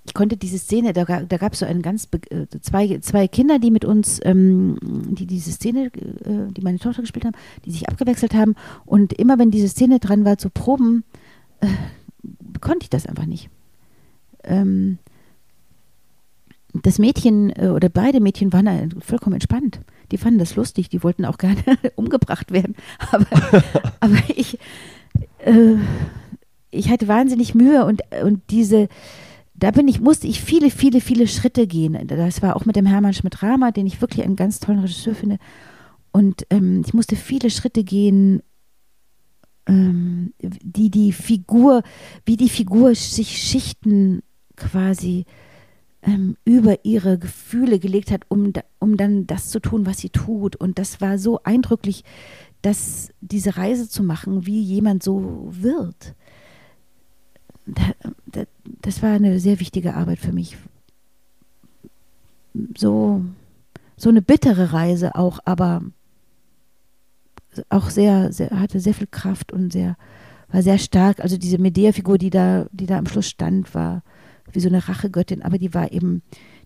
[0.07, 3.59] ich konnte diese Szene, da, da gab es so einen ganz, äh, zwei, zwei Kinder,
[3.59, 7.89] die mit uns, ähm, die diese Szene, äh, die meine Tochter gespielt haben, die sich
[7.89, 8.55] abgewechselt haben.
[8.85, 11.05] Und immer wenn diese Szene dran war zu proben,
[11.61, 11.69] äh,
[12.61, 13.49] konnte ich das einfach nicht.
[14.45, 14.99] Ähm,
[16.83, 19.81] das Mädchen äh, oder beide Mädchen waren vollkommen entspannt.
[20.11, 21.63] Die fanden das lustig, die wollten auch gerne
[21.95, 22.75] umgebracht werden.
[23.11, 23.27] Aber,
[24.01, 24.59] aber ich,
[25.39, 25.77] äh,
[26.71, 28.89] ich hatte wahnsinnig Mühe und, und diese
[29.55, 32.07] da bin ich, musste ich viele, viele, viele Schritte gehen.
[32.07, 35.39] Das war auch mit dem Hermann Schmidt-Rama, den ich wirklich einen ganz tollen Regisseur finde.
[36.13, 38.43] Und ähm, ich musste viele Schritte gehen,
[39.67, 41.83] ähm, die die Figur,
[42.27, 44.23] wie die Figur sich Schichten
[44.57, 45.25] quasi
[46.03, 50.57] ähm, über ihre Gefühle gelegt hat, um, um dann das zu tun, was sie tut.
[50.57, 52.05] Und das war so eindrücklich,
[52.61, 56.15] dass diese Reise zu machen, wie jemand so wird
[57.67, 60.57] das war eine sehr wichtige Arbeit für mich.
[62.77, 63.25] So,
[63.97, 65.83] so eine bittere Reise auch, aber
[67.69, 69.97] auch sehr, sehr, hatte sehr viel Kraft und sehr,
[70.49, 71.21] war sehr stark.
[71.21, 74.03] Also diese Medea-Figur, die da, die da am Schluss stand, war
[74.53, 76.23] wie so eine Rachegöttin, aber die war eben,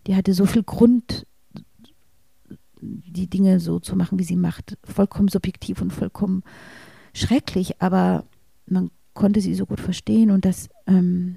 [0.06, 1.26] die hatte so viel Grund,
[2.80, 4.76] die Dinge so zu machen, wie sie macht.
[4.84, 6.42] Vollkommen subjektiv und vollkommen
[7.14, 8.24] schrecklich, aber
[8.66, 11.36] man konnte sie so gut verstehen und das, ähm,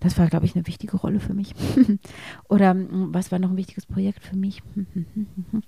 [0.00, 1.54] Das war, glaube ich, eine wichtige Rolle für mich.
[2.48, 4.62] Oder hm, was war noch ein wichtiges Projekt für mich?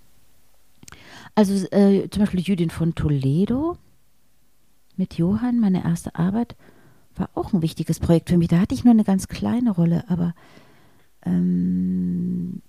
[1.35, 3.77] also äh, zum Beispiel Judin von Toledo
[4.97, 6.57] mit Johann, meine erste Arbeit,
[7.15, 8.49] war auch ein wichtiges Projekt für mich.
[8.49, 10.35] Da hatte ich nur eine ganz kleine Rolle, aber
[11.27, 12.63] ähm,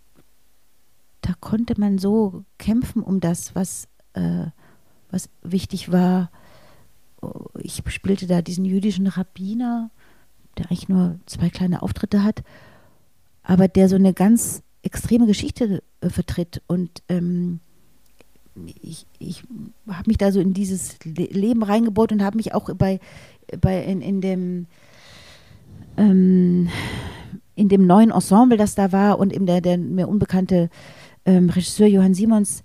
[1.22, 4.48] da konnte man so kämpfen um das, was, äh,
[5.10, 6.30] was wichtig war.
[7.64, 9.90] Ich spielte da diesen jüdischen Rabbiner,
[10.58, 12.44] der eigentlich nur zwei kleine Auftritte hat,
[13.42, 16.62] aber der so eine ganz extreme Geschichte äh, vertritt.
[16.68, 17.62] Und ähm,
[18.82, 19.44] ich, ich
[19.88, 23.00] habe mich da so in dieses Leben reingebaut und habe mich auch bei,
[23.60, 24.68] bei in, in dem
[25.98, 26.70] ähm,
[27.56, 30.70] in dem neuen Ensemble, das da war und eben der, der mir unbekannte
[31.26, 32.64] ähm, Regisseur Johann Simons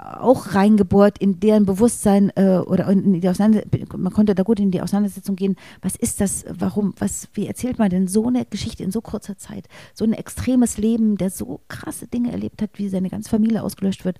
[0.00, 4.70] auch reingebohrt in deren Bewusstsein äh, oder in die Auseinandersetzung, man konnte da gut in
[4.70, 8.82] die Auseinandersetzung gehen, was ist das, warum, was, wie erzählt man denn so eine Geschichte
[8.82, 12.88] in so kurzer Zeit, so ein extremes Leben, der so krasse Dinge erlebt hat, wie
[12.88, 14.18] seine ganze Familie ausgelöscht wird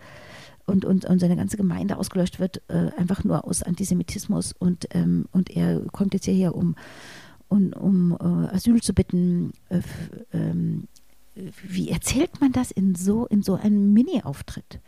[0.66, 5.26] und, und, und seine ganze Gemeinde ausgelöscht wird, äh, einfach nur aus Antisemitismus und, ähm,
[5.32, 6.76] und er kommt jetzt hierher, um,
[7.48, 9.80] um, um äh, Asyl zu bitten, äh,
[10.32, 10.88] ähm,
[11.62, 14.80] wie erzählt man das in so, in so einem Mini-Auftritt?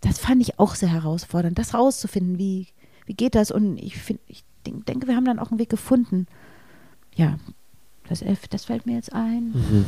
[0.00, 2.68] Das fand ich auch sehr herausfordernd, das rauszufinden, wie,
[3.06, 3.50] wie geht das?
[3.50, 6.26] Und ich, find, ich denke, wir haben dann auch einen Weg gefunden.
[7.14, 7.38] Ja,
[8.08, 9.52] das, das fällt mir jetzt ein.
[9.52, 9.84] Mhm.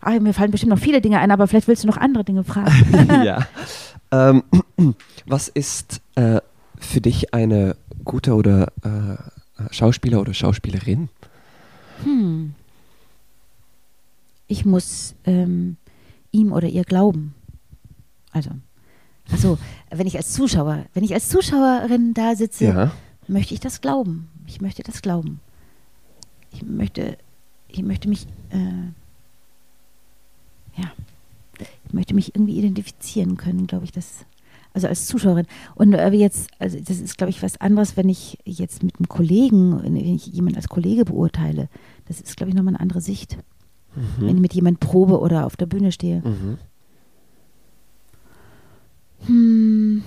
[0.00, 2.44] Ach, mir fallen bestimmt noch viele Dinge ein, aber vielleicht willst du noch andere Dinge
[2.44, 3.08] fragen.
[3.24, 3.46] ja.
[4.10, 4.44] Ähm,
[5.26, 6.40] was ist äh,
[6.78, 11.08] für dich eine gute oder äh, Schauspieler oder Schauspielerin?
[12.04, 12.54] Hm
[14.48, 15.76] ich muss ähm,
[16.32, 17.34] ihm oder ihr glauben.
[18.32, 18.50] Also,
[19.30, 19.58] also,
[19.90, 22.92] wenn ich als Zuschauer, wenn ich als Zuschauerin da sitze, ja.
[23.26, 24.28] möchte ich das glauben.
[24.46, 25.40] Ich möchte das glauben.
[26.52, 27.18] Ich möchte,
[27.68, 28.90] ich möchte mich, äh,
[30.80, 30.90] ja,
[31.86, 34.24] ich möchte mich irgendwie identifizieren können, glaube ich, das.
[34.74, 35.46] Also als Zuschauerin.
[35.74, 39.08] Und äh, jetzt, also das ist, glaube ich, was anderes, wenn ich jetzt mit einem
[39.08, 41.68] Kollegen, wenn ich jemanden als Kollege beurteile.
[42.06, 43.38] Das ist, glaube ich, nochmal eine andere Sicht
[43.98, 44.26] mhm.
[44.26, 46.22] wenn ich mit jemand probe oder auf der Bühne stehe.
[46.24, 46.58] Mhm.
[49.26, 50.02] Hm.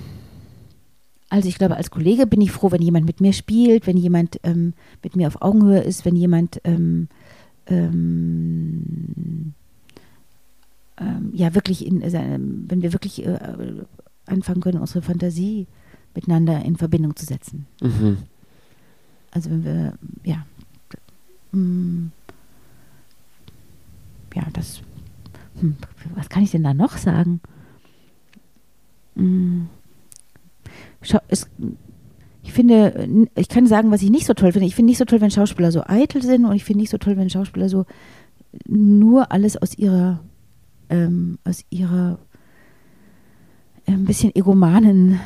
[1.30, 4.40] Also ich glaube, als Kollege bin ich froh, wenn jemand mit mir spielt, wenn jemand
[4.44, 7.08] ähm, mit mir auf Augenhöhe ist, wenn jemand ähm,
[7.68, 9.54] ähm,
[10.98, 13.40] ähm ja wirklich in seinem, wenn wir wirklich äh,
[14.26, 15.68] anfangen können, unsere Fantasie
[16.14, 17.66] miteinander in Verbindung zu setzen.
[17.82, 18.18] Mhm.
[19.32, 19.94] Also wenn wir,
[20.26, 20.46] ja,
[21.54, 22.12] mh, hm
[24.36, 24.82] ja, das,
[25.60, 25.76] hm,
[26.16, 27.42] was kann ich denn da noch sagen?
[31.28, 31.50] Es,
[32.44, 34.68] ich finde, ich kann sagen, was ich nicht so toll finde.
[34.68, 36.98] Ich finde nicht so toll, wenn Schauspieler so eitel sind und ich finde nicht so
[36.98, 37.86] toll, wenn Schauspieler so
[38.68, 40.20] nur alles aus ihrer,
[40.90, 42.20] ähm, aus ihrer
[43.86, 45.20] äh, ein bisschen egomanen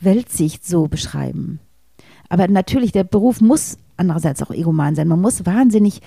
[0.00, 1.60] Weltsicht so beschreiben.
[2.28, 5.08] Aber natürlich, der Beruf muss andererseits auch egoman sein.
[5.08, 6.00] Man muss wahnsinnig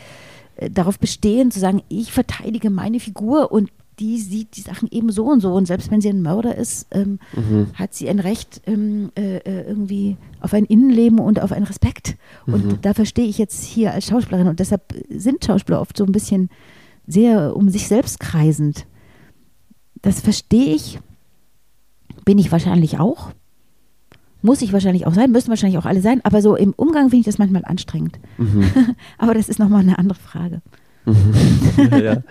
[0.58, 3.70] äh, darauf bestehen, zu sagen, ich verteidige meine Figur und
[4.00, 5.54] die sieht die Sachen eben so und so.
[5.54, 7.68] Und selbst wenn sie ein Mörder ist, ähm, mhm.
[7.74, 12.16] hat sie ein Recht ähm, äh, äh irgendwie auf ein Innenleben und auf einen Respekt.
[12.45, 12.54] Mhm.
[12.54, 14.48] Und da verstehe ich jetzt hier als Schauspielerin.
[14.48, 16.50] Und deshalb sind Schauspieler oft so ein bisschen
[17.08, 18.86] sehr um sich selbst kreisend.
[20.02, 21.00] Das verstehe ich,
[22.26, 23.32] bin ich wahrscheinlich auch.
[24.43, 27.22] Muss ich wahrscheinlich auch sein, müssen wahrscheinlich auch alle sein, aber so im Umgang finde
[27.22, 28.20] ich das manchmal anstrengend.
[28.38, 28.70] Mhm.
[29.18, 30.62] aber das ist nochmal eine andere Frage.
[31.06, 31.34] Mhm.
[32.04, 32.22] ja.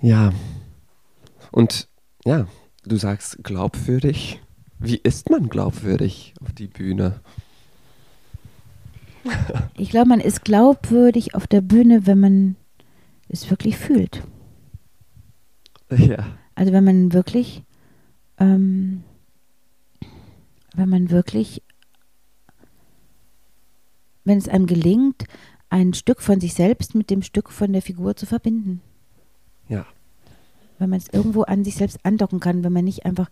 [0.00, 0.32] Ja.
[1.50, 1.88] Und
[2.24, 2.46] ja,
[2.84, 4.40] du sagst glaubwürdig.
[4.78, 7.20] Wie ist man glaubwürdig auf die Bühne?
[9.76, 12.56] ich glaube, man ist glaubwürdig auf der Bühne, wenn man
[13.28, 14.22] es wirklich fühlt.
[15.90, 16.26] Ja.
[16.54, 17.62] Also wenn man wirklich
[18.38, 19.02] ähm,
[20.74, 21.62] wenn man wirklich,
[24.24, 25.24] wenn es einem gelingt,
[25.70, 28.82] ein Stück von sich selbst mit dem Stück von der Figur zu verbinden.
[29.68, 29.86] Ja.
[30.78, 33.30] Wenn man es irgendwo an sich selbst andocken kann, wenn man nicht einfach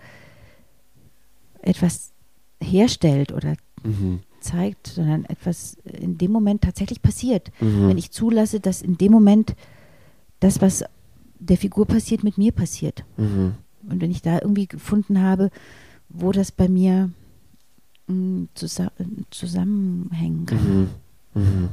[1.61, 2.12] etwas
[2.61, 4.20] herstellt oder mhm.
[4.41, 7.51] zeigt, sondern etwas in dem Moment tatsächlich passiert.
[7.61, 7.89] Mhm.
[7.89, 9.55] Wenn ich zulasse, dass in dem Moment
[10.41, 10.85] das, was
[11.39, 13.05] der Figur passiert, mit mir passiert.
[13.16, 13.55] Mhm.
[13.89, 15.51] Und wenn ich da irgendwie gefunden habe,
[16.09, 17.11] wo das bei mir
[19.30, 20.89] zusammenhängen kann.
[21.35, 21.43] Mhm.
[21.43, 21.68] Mhm.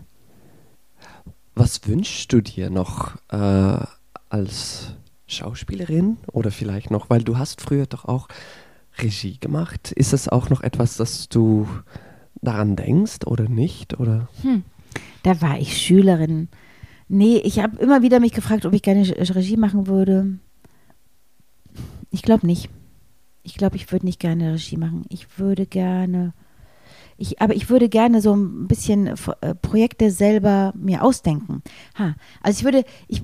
[1.56, 3.86] Was wünschst du dir noch äh,
[4.32, 4.96] als
[5.28, 8.28] Schauspielerin oder vielleicht noch, weil du hast früher doch auch
[8.98, 9.92] Regie gemacht.
[9.92, 11.68] Ist das auch noch etwas, das du
[12.42, 14.00] daran denkst oder nicht?
[14.00, 14.28] Oder?
[14.42, 14.64] Hm.
[15.24, 16.50] Da war ich Schülerin.
[17.08, 20.40] Nee, ich habe immer wieder mich gefragt, ob ich gerne Regie machen würde.
[22.10, 22.70] Ich glaube nicht.
[23.44, 25.06] Ich glaube, ich würde nicht gerne Regie machen.
[25.10, 26.34] Ich würde gerne,
[27.18, 29.08] ich, aber ich würde gerne so ein bisschen
[29.42, 31.64] äh, Projekte selber mir ausdenken.
[31.98, 33.24] Ha, also ich würde, ich,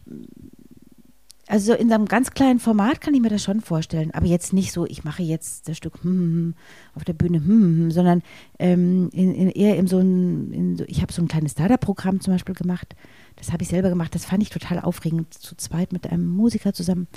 [1.48, 4.74] also in einem ganz kleinen Format kann ich mir das schon vorstellen, aber jetzt nicht
[4.74, 6.56] so, ich mache jetzt das Stück hm, hm, hm
[6.94, 8.22] auf der Bühne, hm, hm, hm sondern
[8.60, 12.20] ähm, in, in, eher in so ein, in so, ich habe so ein kleines Startup-Programm
[12.20, 12.96] zum Beispiel gemacht.
[13.38, 14.14] Das habe ich selber gemacht.
[14.14, 17.08] Das fand ich total aufregend, zu zweit mit einem Musiker zusammen.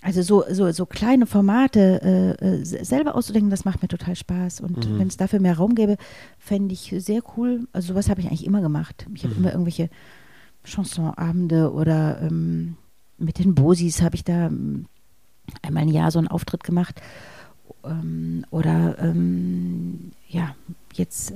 [0.00, 4.60] Also so, so, so kleine Formate äh, äh selber auszudenken, das macht mir total Spaß.
[4.60, 4.98] Und mhm.
[4.98, 5.96] wenn es dafür mehr Raum gäbe,
[6.38, 7.66] fände ich sehr cool.
[7.72, 9.06] Also sowas habe ich eigentlich immer gemacht.
[9.14, 9.40] Ich habe mhm.
[9.40, 9.90] immer irgendwelche
[10.64, 12.76] Chansonabende oder ähm,
[13.18, 14.86] mit den Bosis habe ich da ähm,
[15.62, 17.00] einmal ein Jahr so einen Auftritt gemacht.
[17.84, 20.54] Ähm, oder ähm, ja,
[20.94, 21.34] jetzt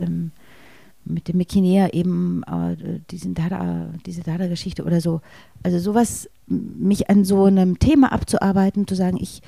[1.05, 5.21] mit dem Mekinea eben äh, diesen Dada, diese Dada-Geschichte oder so.
[5.63, 9.43] Also sowas, mich an so einem Thema abzuarbeiten, zu sagen, ich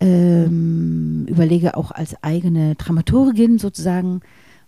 [0.00, 4.20] ähm, überlege auch als eigene Dramaturgin sozusagen,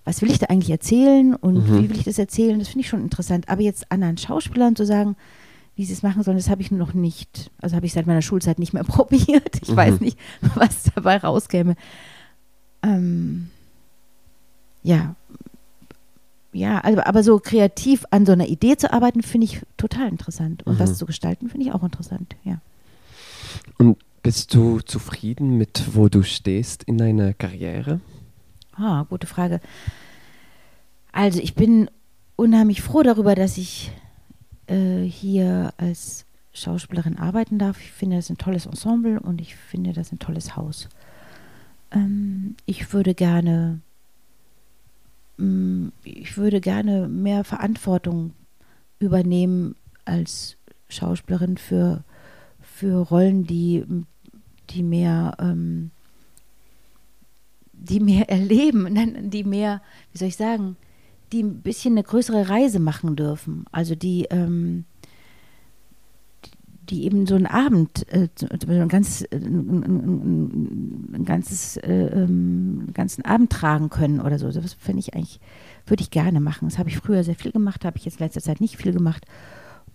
[0.07, 1.82] was will ich da eigentlich erzählen und mhm.
[1.82, 3.48] wie will ich das erzählen, das finde ich schon interessant.
[3.48, 5.16] Aber jetzt anderen Schauspielern zu sagen,
[5.74, 8.22] wie sie es machen sollen, das habe ich noch nicht, also habe ich seit meiner
[8.22, 9.59] Schulzeit nicht mehr probiert.
[9.61, 9.76] Ich mhm.
[9.76, 10.16] weiß nicht,
[10.54, 11.74] was dabei rauskäme.
[12.84, 13.50] Ähm,
[14.84, 15.16] ja,
[16.52, 20.64] ja, also, aber so kreativ an so einer Idee zu arbeiten, finde ich total interessant.
[20.64, 20.78] Und mhm.
[20.78, 22.61] was zu gestalten, finde ich auch interessant, ja.
[23.76, 28.00] Und bist du zufrieden mit, wo du stehst in deiner Karriere?
[28.79, 29.61] Ah, gute Frage.
[31.12, 31.91] Also ich bin
[32.37, 33.91] unheimlich froh darüber, dass ich
[34.66, 37.81] äh, hier als Schauspielerin arbeiten darf.
[37.81, 40.89] Ich finde das ein tolles Ensemble und ich finde das ein tolles Haus.
[41.91, 43.81] Ähm, ich würde gerne,
[45.39, 48.33] mh, mm, ich würde gerne mehr Verantwortung
[48.99, 49.74] übernehmen
[50.05, 50.57] als
[50.89, 52.05] Schauspielerin für,
[52.61, 53.85] für Rollen, die,
[54.70, 55.91] die mehr ähm,
[57.79, 60.77] die mehr erleben, die mehr, wie soll ich sagen,
[61.33, 63.64] die ein bisschen eine größere Reise machen dürfen.
[63.72, 64.85] Also die, ähm,
[66.89, 68.29] die eben so einen Abend, äh,
[68.68, 74.51] ein, ganz, äh, ein, ganzes, äh, ähm, einen ganzen Abend tragen können oder so.
[74.51, 75.41] Das finde ich eigentlich,
[75.87, 76.68] würde ich gerne machen.
[76.68, 78.93] Das habe ich früher sehr viel gemacht, habe ich jetzt in letzter Zeit nicht viel
[78.93, 79.27] gemacht.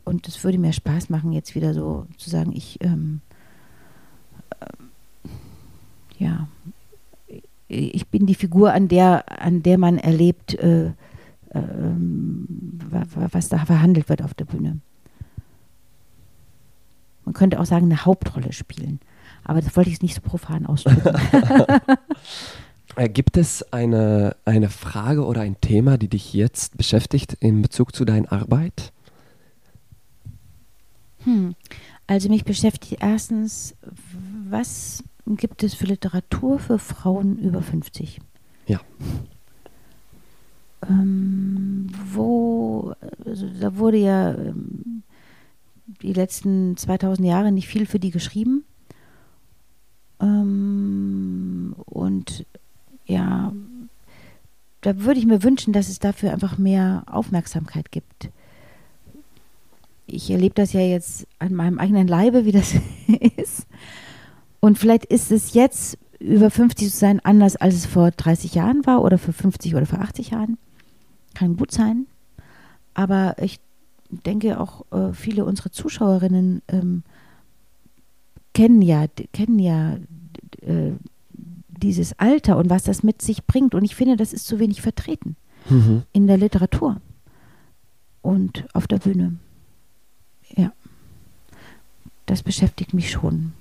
[0.04, 3.22] Und es würde mir Spaß machen, jetzt wieder so zu sagen, ich, ähm,
[4.60, 4.66] äh,
[6.18, 6.48] ja,
[7.72, 10.94] ich bin die Figur, an der, an der man erlebt, äh, äh,
[12.90, 14.80] was da verhandelt wird auf der Bühne.
[17.24, 19.00] Man könnte auch sagen, eine Hauptrolle spielen.
[19.44, 21.16] Aber das wollte ich nicht so profan ausdrücken.
[22.98, 27.96] Äh, gibt es eine, eine Frage oder ein Thema, die dich jetzt beschäftigt in Bezug
[27.96, 28.92] zu deiner Arbeit?
[31.24, 31.56] Hm.
[32.08, 33.76] Also mich beschäftigt erstens,
[34.50, 38.20] was gibt es für Literatur für Frauen über 50?
[38.68, 38.80] Ja.
[40.88, 42.94] Ähm, wo,
[43.26, 45.04] also da wurde ja ähm,
[46.02, 48.64] die letzten 2000 Jahre nicht viel für die geschrieben.
[50.20, 52.46] Ähm, und
[53.06, 53.54] ja,
[54.82, 58.30] da würde ich mir wünschen, dass es dafür einfach mehr Aufmerksamkeit gibt.
[60.08, 62.74] Ich erlebe das ja jetzt an meinem eigenen Leibe, wie das
[63.38, 63.68] ist.
[64.62, 68.86] Und vielleicht ist es jetzt über 50 zu sein anders, als es vor 30 Jahren
[68.86, 70.58] war oder für 50 oder für 80 Jahren.
[71.34, 72.06] Kann gut sein.
[72.94, 73.60] Aber ich
[74.10, 77.04] denke auch äh, viele unserer Zuschauerinnen ähm,
[78.54, 79.98] kennen ja, kennen ja
[80.62, 80.92] äh,
[81.70, 83.74] dieses Alter und was das mit sich bringt.
[83.74, 85.36] Und ich finde, das ist zu wenig vertreten
[85.70, 86.04] mhm.
[86.14, 87.02] in der Literatur
[88.22, 89.38] und auf der Bühne.
[90.56, 90.72] Ja,
[92.26, 93.54] das beschäftigt mich schon.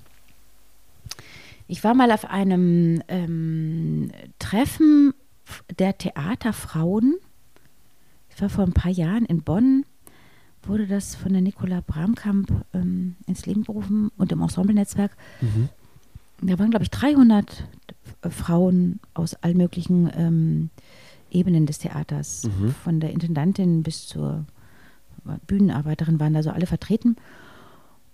[1.71, 4.11] Ich war mal auf einem ähm,
[4.41, 5.15] Treffen
[5.79, 7.15] der Theaterfrauen.
[8.29, 9.87] Ich war vor ein paar Jahren in Bonn,
[10.65, 15.17] wurde das von der Nicola Bramkamp ähm, ins Leben gerufen und im Ensemble-Netzwerk.
[15.41, 15.69] Mhm.
[16.43, 17.69] Da waren, glaube ich, 300
[18.31, 20.71] Frauen aus allen möglichen ähm,
[21.31, 22.49] Ebenen des Theaters.
[22.59, 22.75] Mhm.
[22.83, 24.45] Von der Intendantin bis zur
[25.47, 27.15] Bühnenarbeiterin waren da so alle vertreten.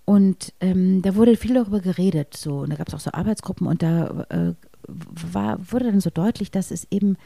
[0.09, 3.67] Und ähm, da wurde viel darüber geredet, so und da gab es auch so Arbeitsgruppen
[3.67, 4.53] und da äh,
[4.87, 7.17] war, wurde dann so deutlich, dass es eben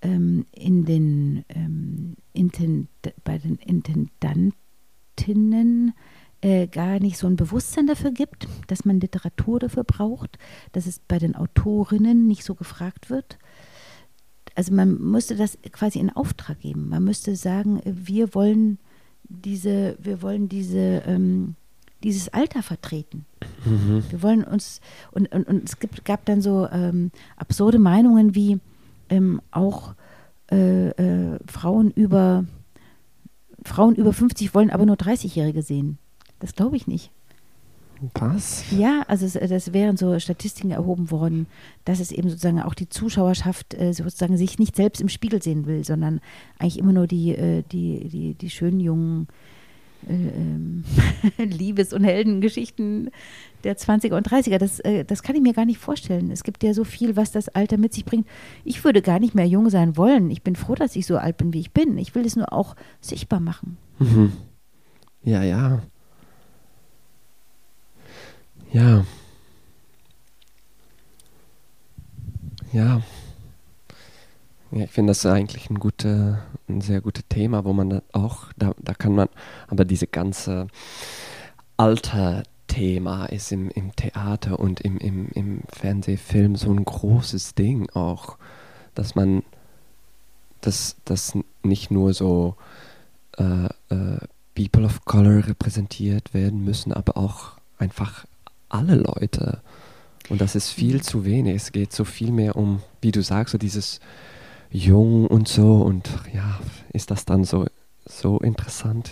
[0.00, 2.88] ähm, in den ähm, Intend
[3.22, 5.92] bei den Intendantinnen
[6.40, 10.38] äh, gar nicht so ein Bewusstsein dafür gibt, dass man Literatur dafür braucht,
[10.72, 13.38] dass es bei den Autorinnen nicht so gefragt wird.
[14.54, 16.88] also man müsste das quasi in Auftrag geben.
[16.88, 18.78] Man müsste sagen, wir wollen
[19.24, 21.56] diese, wir wollen diese, ähm,
[22.02, 23.24] dieses Alter vertreten.
[23.64, 24.04] Mhm.
[24.10, 24.80] Wir wollen uns,
[25.10, 28.60] und, und, und es gibt, gab dann so ähm, absurde Meinungen wie
[29.08, 29.94] ähm, auch
[30.50, 32.44] äh, äh, Frauen über
[33.64, 35.98] Frauen über 50 wollen aber nur 30-Jährige sehen.
[36.40, 37.12] Das glaube ich nicht.
[38.14, 38.64] Was?
[38.72, 41.46] Ja, also es, das wären so Statistiken erhoben worden,
[41.84, 45.66] dass es eben sozusagen auch die Zuschauerschaft äh, sozusagen sich nicht selbst im Spiegel sehen
[45.66, 46.20] will, sondern
[46.58, 49.61] eigentlich immer nur die, äh, die, die, die schönen jungen äh,
[50.08, 50.84] ähm,
[51.38, 53.10] Liebes- und Heldengeschichten
[53.64, 54.58] der 20er und 30er.
[54.58, 56.30] Das, äh, das kann ich mir gar nicht vorstellen.
[56.30, 58.26] Es gibt ja so viel, was das Alter mit sich bringt.
[58.64, 60.30] Ich würde gar nicht mehr jung sein wollen.
[60.30, 61.98] Ich bin froh, dass ich so alt bin, wie ich bin.
[61.98, 63.76] Ich will es nur auch sichtbar machen.
[63.98, 64.32] Mhm.
[65.22, 65.82] Ja, ja.
[68.72, 69.04] Ja.
[72.72, 73.02] Ja.
[74.72, 78.74] Ja, ich finde das eigentlich ein, gute, ein sehr gutes Thema, wo man auch, da,
[78.78, 79.28] da kann man,
[79.68, 80.66] aber diese ganze
[81.76, 88.38] Alter-Thema ist im, im Theater und im, im, im Fernsehfilm so ein großes Ding auch,
[88.94, 89.42] dass man,
[90.62, 92.56] dass das nicht nur so
[93.36, 94.18] äh, äh,
[94.54, 98.24] People of Color repräsentiert werden müssen, aber auch einfach
[98.70, 99.60] alle Leute.
[100.30, 101.56] Und das ist viel zu wenig.
[101.56, 104.00] Es geht so viel mehr um, wie du sagst, so dieses
[104.72, 105.76] Jung und so.
[105.82, 106.58] Und ja,
[106.92, 107.66] ist das dann so,
[108.06, 109.10] so interessant?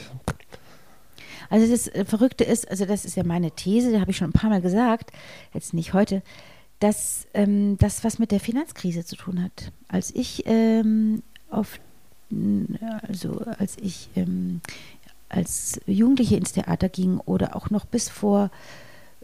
[1.49, 4.33] Also das Verrückte ist, also das ist ja meine These, da habe ich schon ein
[4.33, 5.11] paar Mal gesagt,
[5.53, 6.23] jetzt nicht heute,
[6.79, 9.73] dass ähm, das was mit der Finanzkrise zu tun hat.
[9.89, 11.79] Als ich ähm, auf,
[13.07, 14.61] also als ich ähm,
[15.29, 18.51] als Jugendliche ins Theater ging oder auch noch bis vor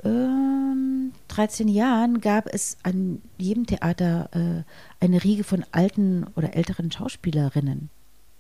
[0.05, 6.91] ähm, 13 Jahren gab es an jedem Theater äh, eine Riege von alten oder älteren
[6.91, 7.91] Schauspielerinnen.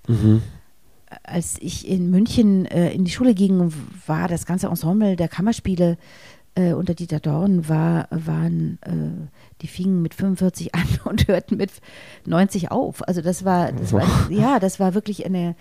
[0.06, 0.42] Mhm.
[1.22, 3.72] Als ich in München äh, in die Schule ging,
[4.06, 5.98] war das ganze Ensemble der Kammerspiele
[6.56, 9.28] äh, unter Dieter Dorn war, waren, äh,
[9.62, 11.70] die fingen mit 45 an und hörten mit
[12.24, 13.06] 90 auf.
[13.06, 15.54] Also das war, das war ja, das war wirklich eine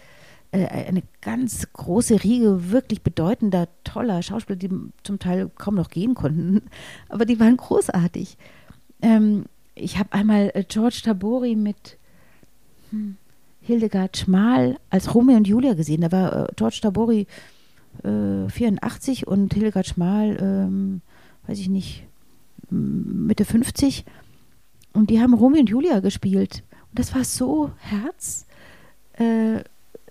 [0.63, 4.69] eine ganz große Riege wirklich bedeutender, toller Schauspieler, die
[5.03, 6.61] zum Teil kaum noch gehen konnten,
[7.09, 8.37] aber die waren großartig.
[9.01, 9.45] Ähm,
[9.75, 11.97] ich habe einmal äh, George Tabori mit
[12.91, 13.17] hm,
[13.61, 16.01] Hildegard Schmal als Romeo und Julia gesehen.
[16.01, 17.27] Da war äh, George Tabori
[18.03, 21.01] äh, 84 und Hildegard Schmal, ähm,
[21.47, 22.05] weiß ich nicht,
[22.69, 24.05] Mitte 50.
[24.93, 26.63] Und die haben Romeo und Julia gespielt.
[26.89, 28.45] Und das war so herz.
[29.13, 29.63] Äh,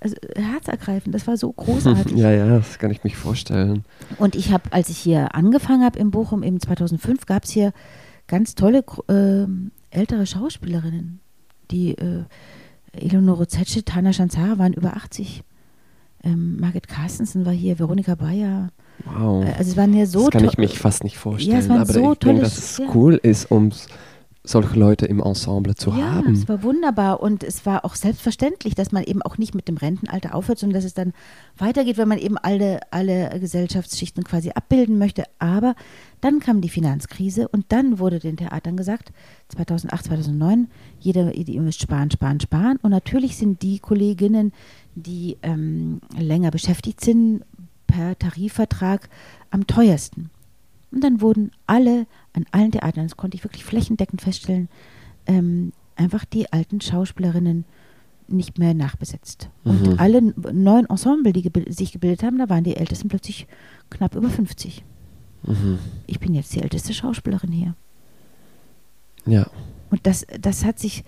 [0.05, 1.14] also herzergreifend.
[1.14, 2.16] Das war so großartig.
[2.16, 3.84] ja, ja, das kann ich mich vorstellen.
[4.18, 7.72] Und ich habe, als ich hier angefangen habe in Bochum, eben 2005, gab es hier
[8.28, 9.46] ganz tolle äh,
[9.90, 11.20] ältere Schauspielerinnen.
[11.70, 12.24] Die äh,
[12.92, 15.42] Eleonore Zetsche, Tana Schanzara waren über 80.
[16.22, 18.70] Ähm, Margit Carstensen war hier, Veronika Bayer.
[19.05, 19.44] Wow.
[19.44, 21.57] Äh, also es waren ja so Das kann ich mich fast nicht vorstellen.
[21.57, 22.86] Ja, es waren aber so ich denke, dass es ja.
[22.94, 23.72] cool ist, um
[24.47, 26.34] solche Leute im Ensemble zu ja, haben.
[26.34, 29.68] Ja, es war wunderbar und es war auch selbstverständlich, dass man eben auch nicht mit
[29.68, 31.14] dem Rentenalter aufhört, sondern dass es dann
[31.57, 35.24] weitergeht, wenn man eben alle, alle Gesellschaftsschichten quasi abbilden möchte.
[35.38, 35.74] Aber
[36.20, 39.12] dann kam die Finanzkrise und dann wurde den Theatern gesagt,
[39.49, 40.68] 2008, 2009,
[41.01, 42.78] jeder, ihr müsst sparen, sparen, sparen.
[42.82, 44.53] Und natürlich sind die Kolleginnen,
[44.95, 47.45] die ähm, länger beschäftigt sind,
[47.86, 49.09] per Tarifvertrag
[49.51, 50.30] am teuersten.
[50.90, 54.68] Und dann wurden alle, an allen Theatern, das konnte ich wirklich flächendeckend feststellen,
[55.26, 57.64] ähm, einfach die alten Schauspielerinnen
[58.26, 59.49] nicht mehr nachbesetzt.
[59.64, 59.99] Und mhm.
[59.99, 63.47] alle neuen Ensemble, die gebild sich gebildet haben, da waren die Ältesten plötzlich
[63.91, 64.85] knapp über 50.
[65.47, 65.78] Mhm.
[66.07, 67.74] Ich bin jetzt die älteste Schauspielerin hier.
[69.26, 69.47] Ja.
[69.91, 71.05] Und das, das hat sich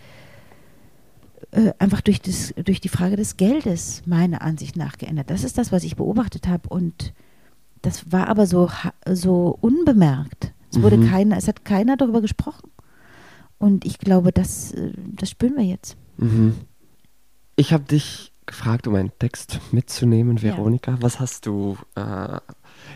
[1.50, 5.30] äh, einfach durch, das, durch die Frage des Geldes meiner Ansicht nach geändert.
[5.30, 6.68] Das ist das, was ich beobachtet habe.
[6.68, 7.12] Und
[7.82, 8.70] das war aber so,
[9.10, 10.52] so unbemerkt.
[10.70, 11.10] Es wurde mhm.
[11.10, 12.70] keiner, es hat keiner darüber gesprochen.
[13.58, 15.96] Und ich glaube, das, äh, das spüren wir jetzt.
[16.18, 16.56] Mhm.
[17.56, 20.92] Ich habe dich gefragt, um einen Text mitzunehmen, Veronika.
[20.92, 21.02] Ja.
[21.02, 21.76] Was hast du?
[21.94, 22.38] Äh,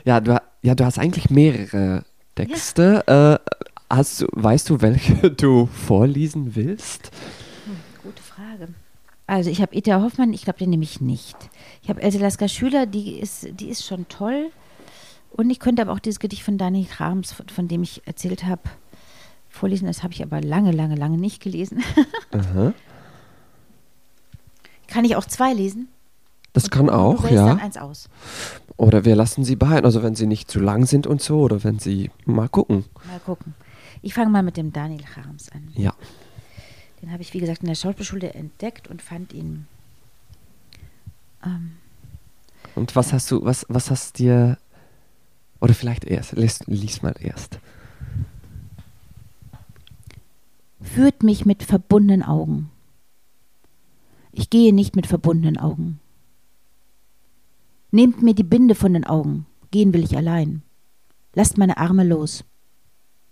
[0.05, 0.41] ja, du?
[0.63, 2.05] Ja, du hast eigentlich mehrere
[2.35, 3.05] Texte.
[3.09, 3.35] Ja.
[3.35, 3.39] Äh,
[3.89, 7.11] hast du, weißt du, welche du vorlesen willst?
[7.65, 8.69] Hm, gute Frage.
[9.27, 11.37] Also ich habe Ita Hoffmann, ich glaube, den nehme ich nicht.
[11.83, 14.51] Ich habe Else Lasker Schüler, die ist, die ist schon toll.
[15.41, 18.45] Und ich könnte aber auch dieses Gedicht von Dani Rams, von, von dem ich erzählt
[18.45, 18.61] habe,
[19.49, 19.87] vorlesen.
[19.87, 21.83] Das habe ich aber lange, lange, lange nicht gelesen.
[24.87, 25.89] Kann ich auch zwei lesen?
[26.53, 27.47] Das und kann auch, ja.
[27.47, 28.11] Dann eins aus.
[28.77, 31.65] Oder wir lassen sie behalten, also wenn sie nicht zu lang sind und so, oder
[31.65, 32.85] wenn sie mal gucken.
[33.07, 33.55] Mal gucken.
[34.03, 35.69] Ich fange mal mit dem Daniel Harms an.
[35.75, 35.95] Ja.
[37.01, 39.67] Den habe ich, wie gesagt, in der Schauspielschule entdeckt und fand ihn.
[41.47, 41.79] Ähm,
[42.75, 44.59] Und was hast du, was, was hast dir,
[45.61, 47.61] oder vielleicht erst, lies, lies mal erst.
[50.81, 52.71] führt mich mit verbundenen Augen.
[54.33, 56.01] Ich gehe nicht mit verbundenen Augen.
[57.91, 60.63] Nehmt mir die Binde von den Augen, gehen will ich allein.
[61.35, 62.45] Lasst meine Arme los.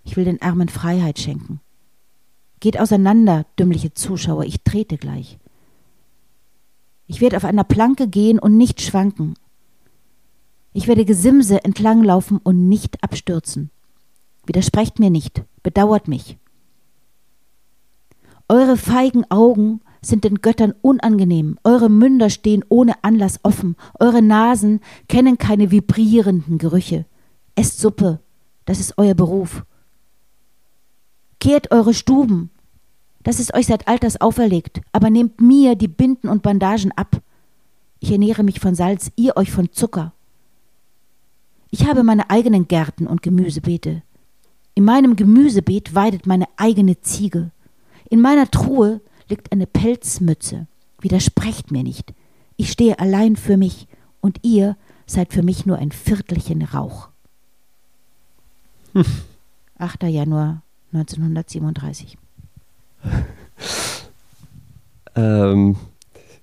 [0.04, 1.60] Ich will den Armen Freiheit schenken.
[2.60, 5.38] Geht auseinander, dümmliche Zuschauer, ich trete gleich.
[7.06, 9.34] Ich werde auf einer Planke gehen und nicht schwanken.
[10.78, 13.72] Ich werde Gesimse entlanglaufen und nicht abstürzen.
[14.46, 16.38] Widersprecht mir nicht, bedauert mich.
[18.48, 24.78] Eure feigen Augen sind den Göttern unangenehm, eure Münder stehen ohne Anlass offen, eure Nasen
[25.08, 27.06] kennen keine vibrierenden Gerüche.
[27.56, 28.20] Esst Suppe,
[28.64, 29.64] das ist euer Beruf.
[31.40, 32.50] Kehrt eure Stuben,
[33.24, 37.20] das ist euch seit Alters auferlegt, aber nehmt mir die Binden und Bandagen ab.
[37.98, 40.12] Ich ernähre mich von Salz, ihr euch von Zucker.
[41.70, 44.02] Ich habe meine eigenen Gärten und Gemüsebeete.
[44.74, 47.50] In meinem Gemüsebeet weidet meine eigene Ziege.
[48.08, 50.66] In meiner Truhe liegt eine Pelzmütze.
[51.00, 52.14] Widersprecht mir nicht.
[52.56, 53.86] Ich stehe allein für mich
[54.20, 57.08] und ihr seid für mich nur ein Viertelchen Rauch.
[59.78, 60.02] 8.
[60.04, 60.62] Januar
[60.92, 62.18] 1937.
[65.14, 65.76] Ähm,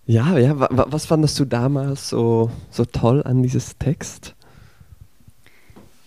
[0.05, 4.34] ja, ja, wa, wa, was fandest du damals so, so toll an dieses Text?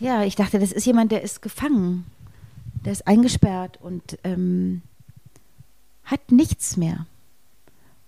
[0.00, 2.06] Ja, ich dachte, das ist jemand, der ist gefangen.
[2.84, 4.82] Der ist eingesperrt und ähm,
[6.04, 7.06] hat nichts mehr.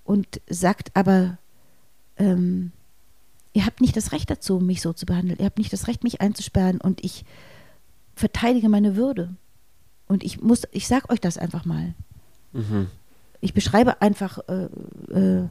[0.04, 1.38] Und sagt aber,
[2.16, 2.72] ähm,
[3.52, 5.38] ihr habt nicht das Recht dazu, mich so zu behandeln.
[5.38, 7.24] Ihr habt nicht das Recht, mich einzusperren und ich
[8.14, 9.34] verteidige meine Würde.
[10.06, 11.94] Und ich muss, ich sag euch das einfach mal.
[12.52, 12.88] Mhm.
[13.40, 14.64] Ich beschreibe einfach, äh,
[15.12, 15.48] äh,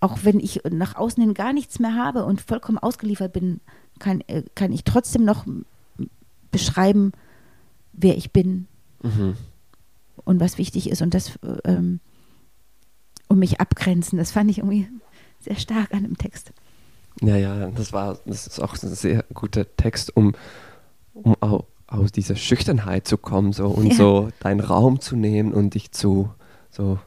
[0.00, 3.60] auch wenn ich nach außen hin gar nichts mehr habe und vollkommen ausgeliefert bin,
[3.98, 5.44] kann, äh, kann ich trotzdem noch
[6.50, 7.12] beschreiben,
[7.92, 8.66] wer ich bin
[9.02, 9.36] Mhm.
[10.24, 12.00] und was wichtig ist und das äh, ähm,
[13.28, 14.18] und mich abgrenzen.
[14.18, 14.88] Das fand ich irgendwie
[15.40, 16.52] sehr stark an dem Text.
[17.20, 20.34] Ja, ja, das war, das ist auch ein sehr guter Text, um,
[21.14, 23.94] um au, aus dieser Schüchternheit zu kommen, so und Ja.
[23.94, 26.30] so deinen Raum zu nehmen und dich zu,
[26.70, 26.98] so,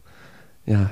[0.65, 0.91] ja,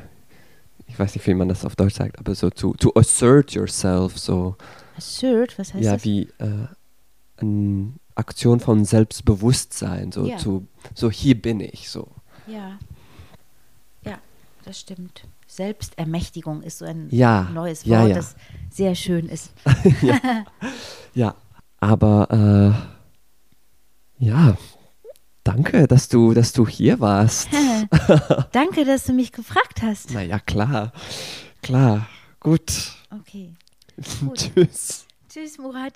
[0.90, 4.18] ich weiß nicht, wie man das auf Deutsch sagt, aber so zu, to assert yourself,
[4.18, 4.56] so,
[4.98, 6.04] Assert, was heißt ja, das?
[6.04, 6.68] wie äh,
[7.38, 10.38] eine Aktion von Selbstbewusstsein, so Ja.
[10.38, 12.08] zu, so hier bin ich, so.
[12.48, 12.78] Ja.
[14.04, 14.18] Ja,
[14.66, 15.24] das stimmt.
[15.48, 18.16] Selbstermächtigung ist so ein Ja, neues ja, Wort, ja.
[18.16, 18.36] das
[18.70, 19.52] sehr schön ist.
[21.16, 21.34] Ja,
[21.80, 22.76] aber
[24.20, 24.58] äh, ja,
[25.44, 27.48] danke, dass du, dass du hier warst.
[28.52, 30.12] Danke, dass du mich gefragt hast.
[30.12, 30.92] Na ja, klar,
[31.62, 32.08] klar,
[32.40, 32.72] gut.
[33.22, 33.54] Okay.
[34.22, 34.52] Gut.
[34.56, 35.06] Tschüss.
[35.28, 35.94] Tschüss, Murat.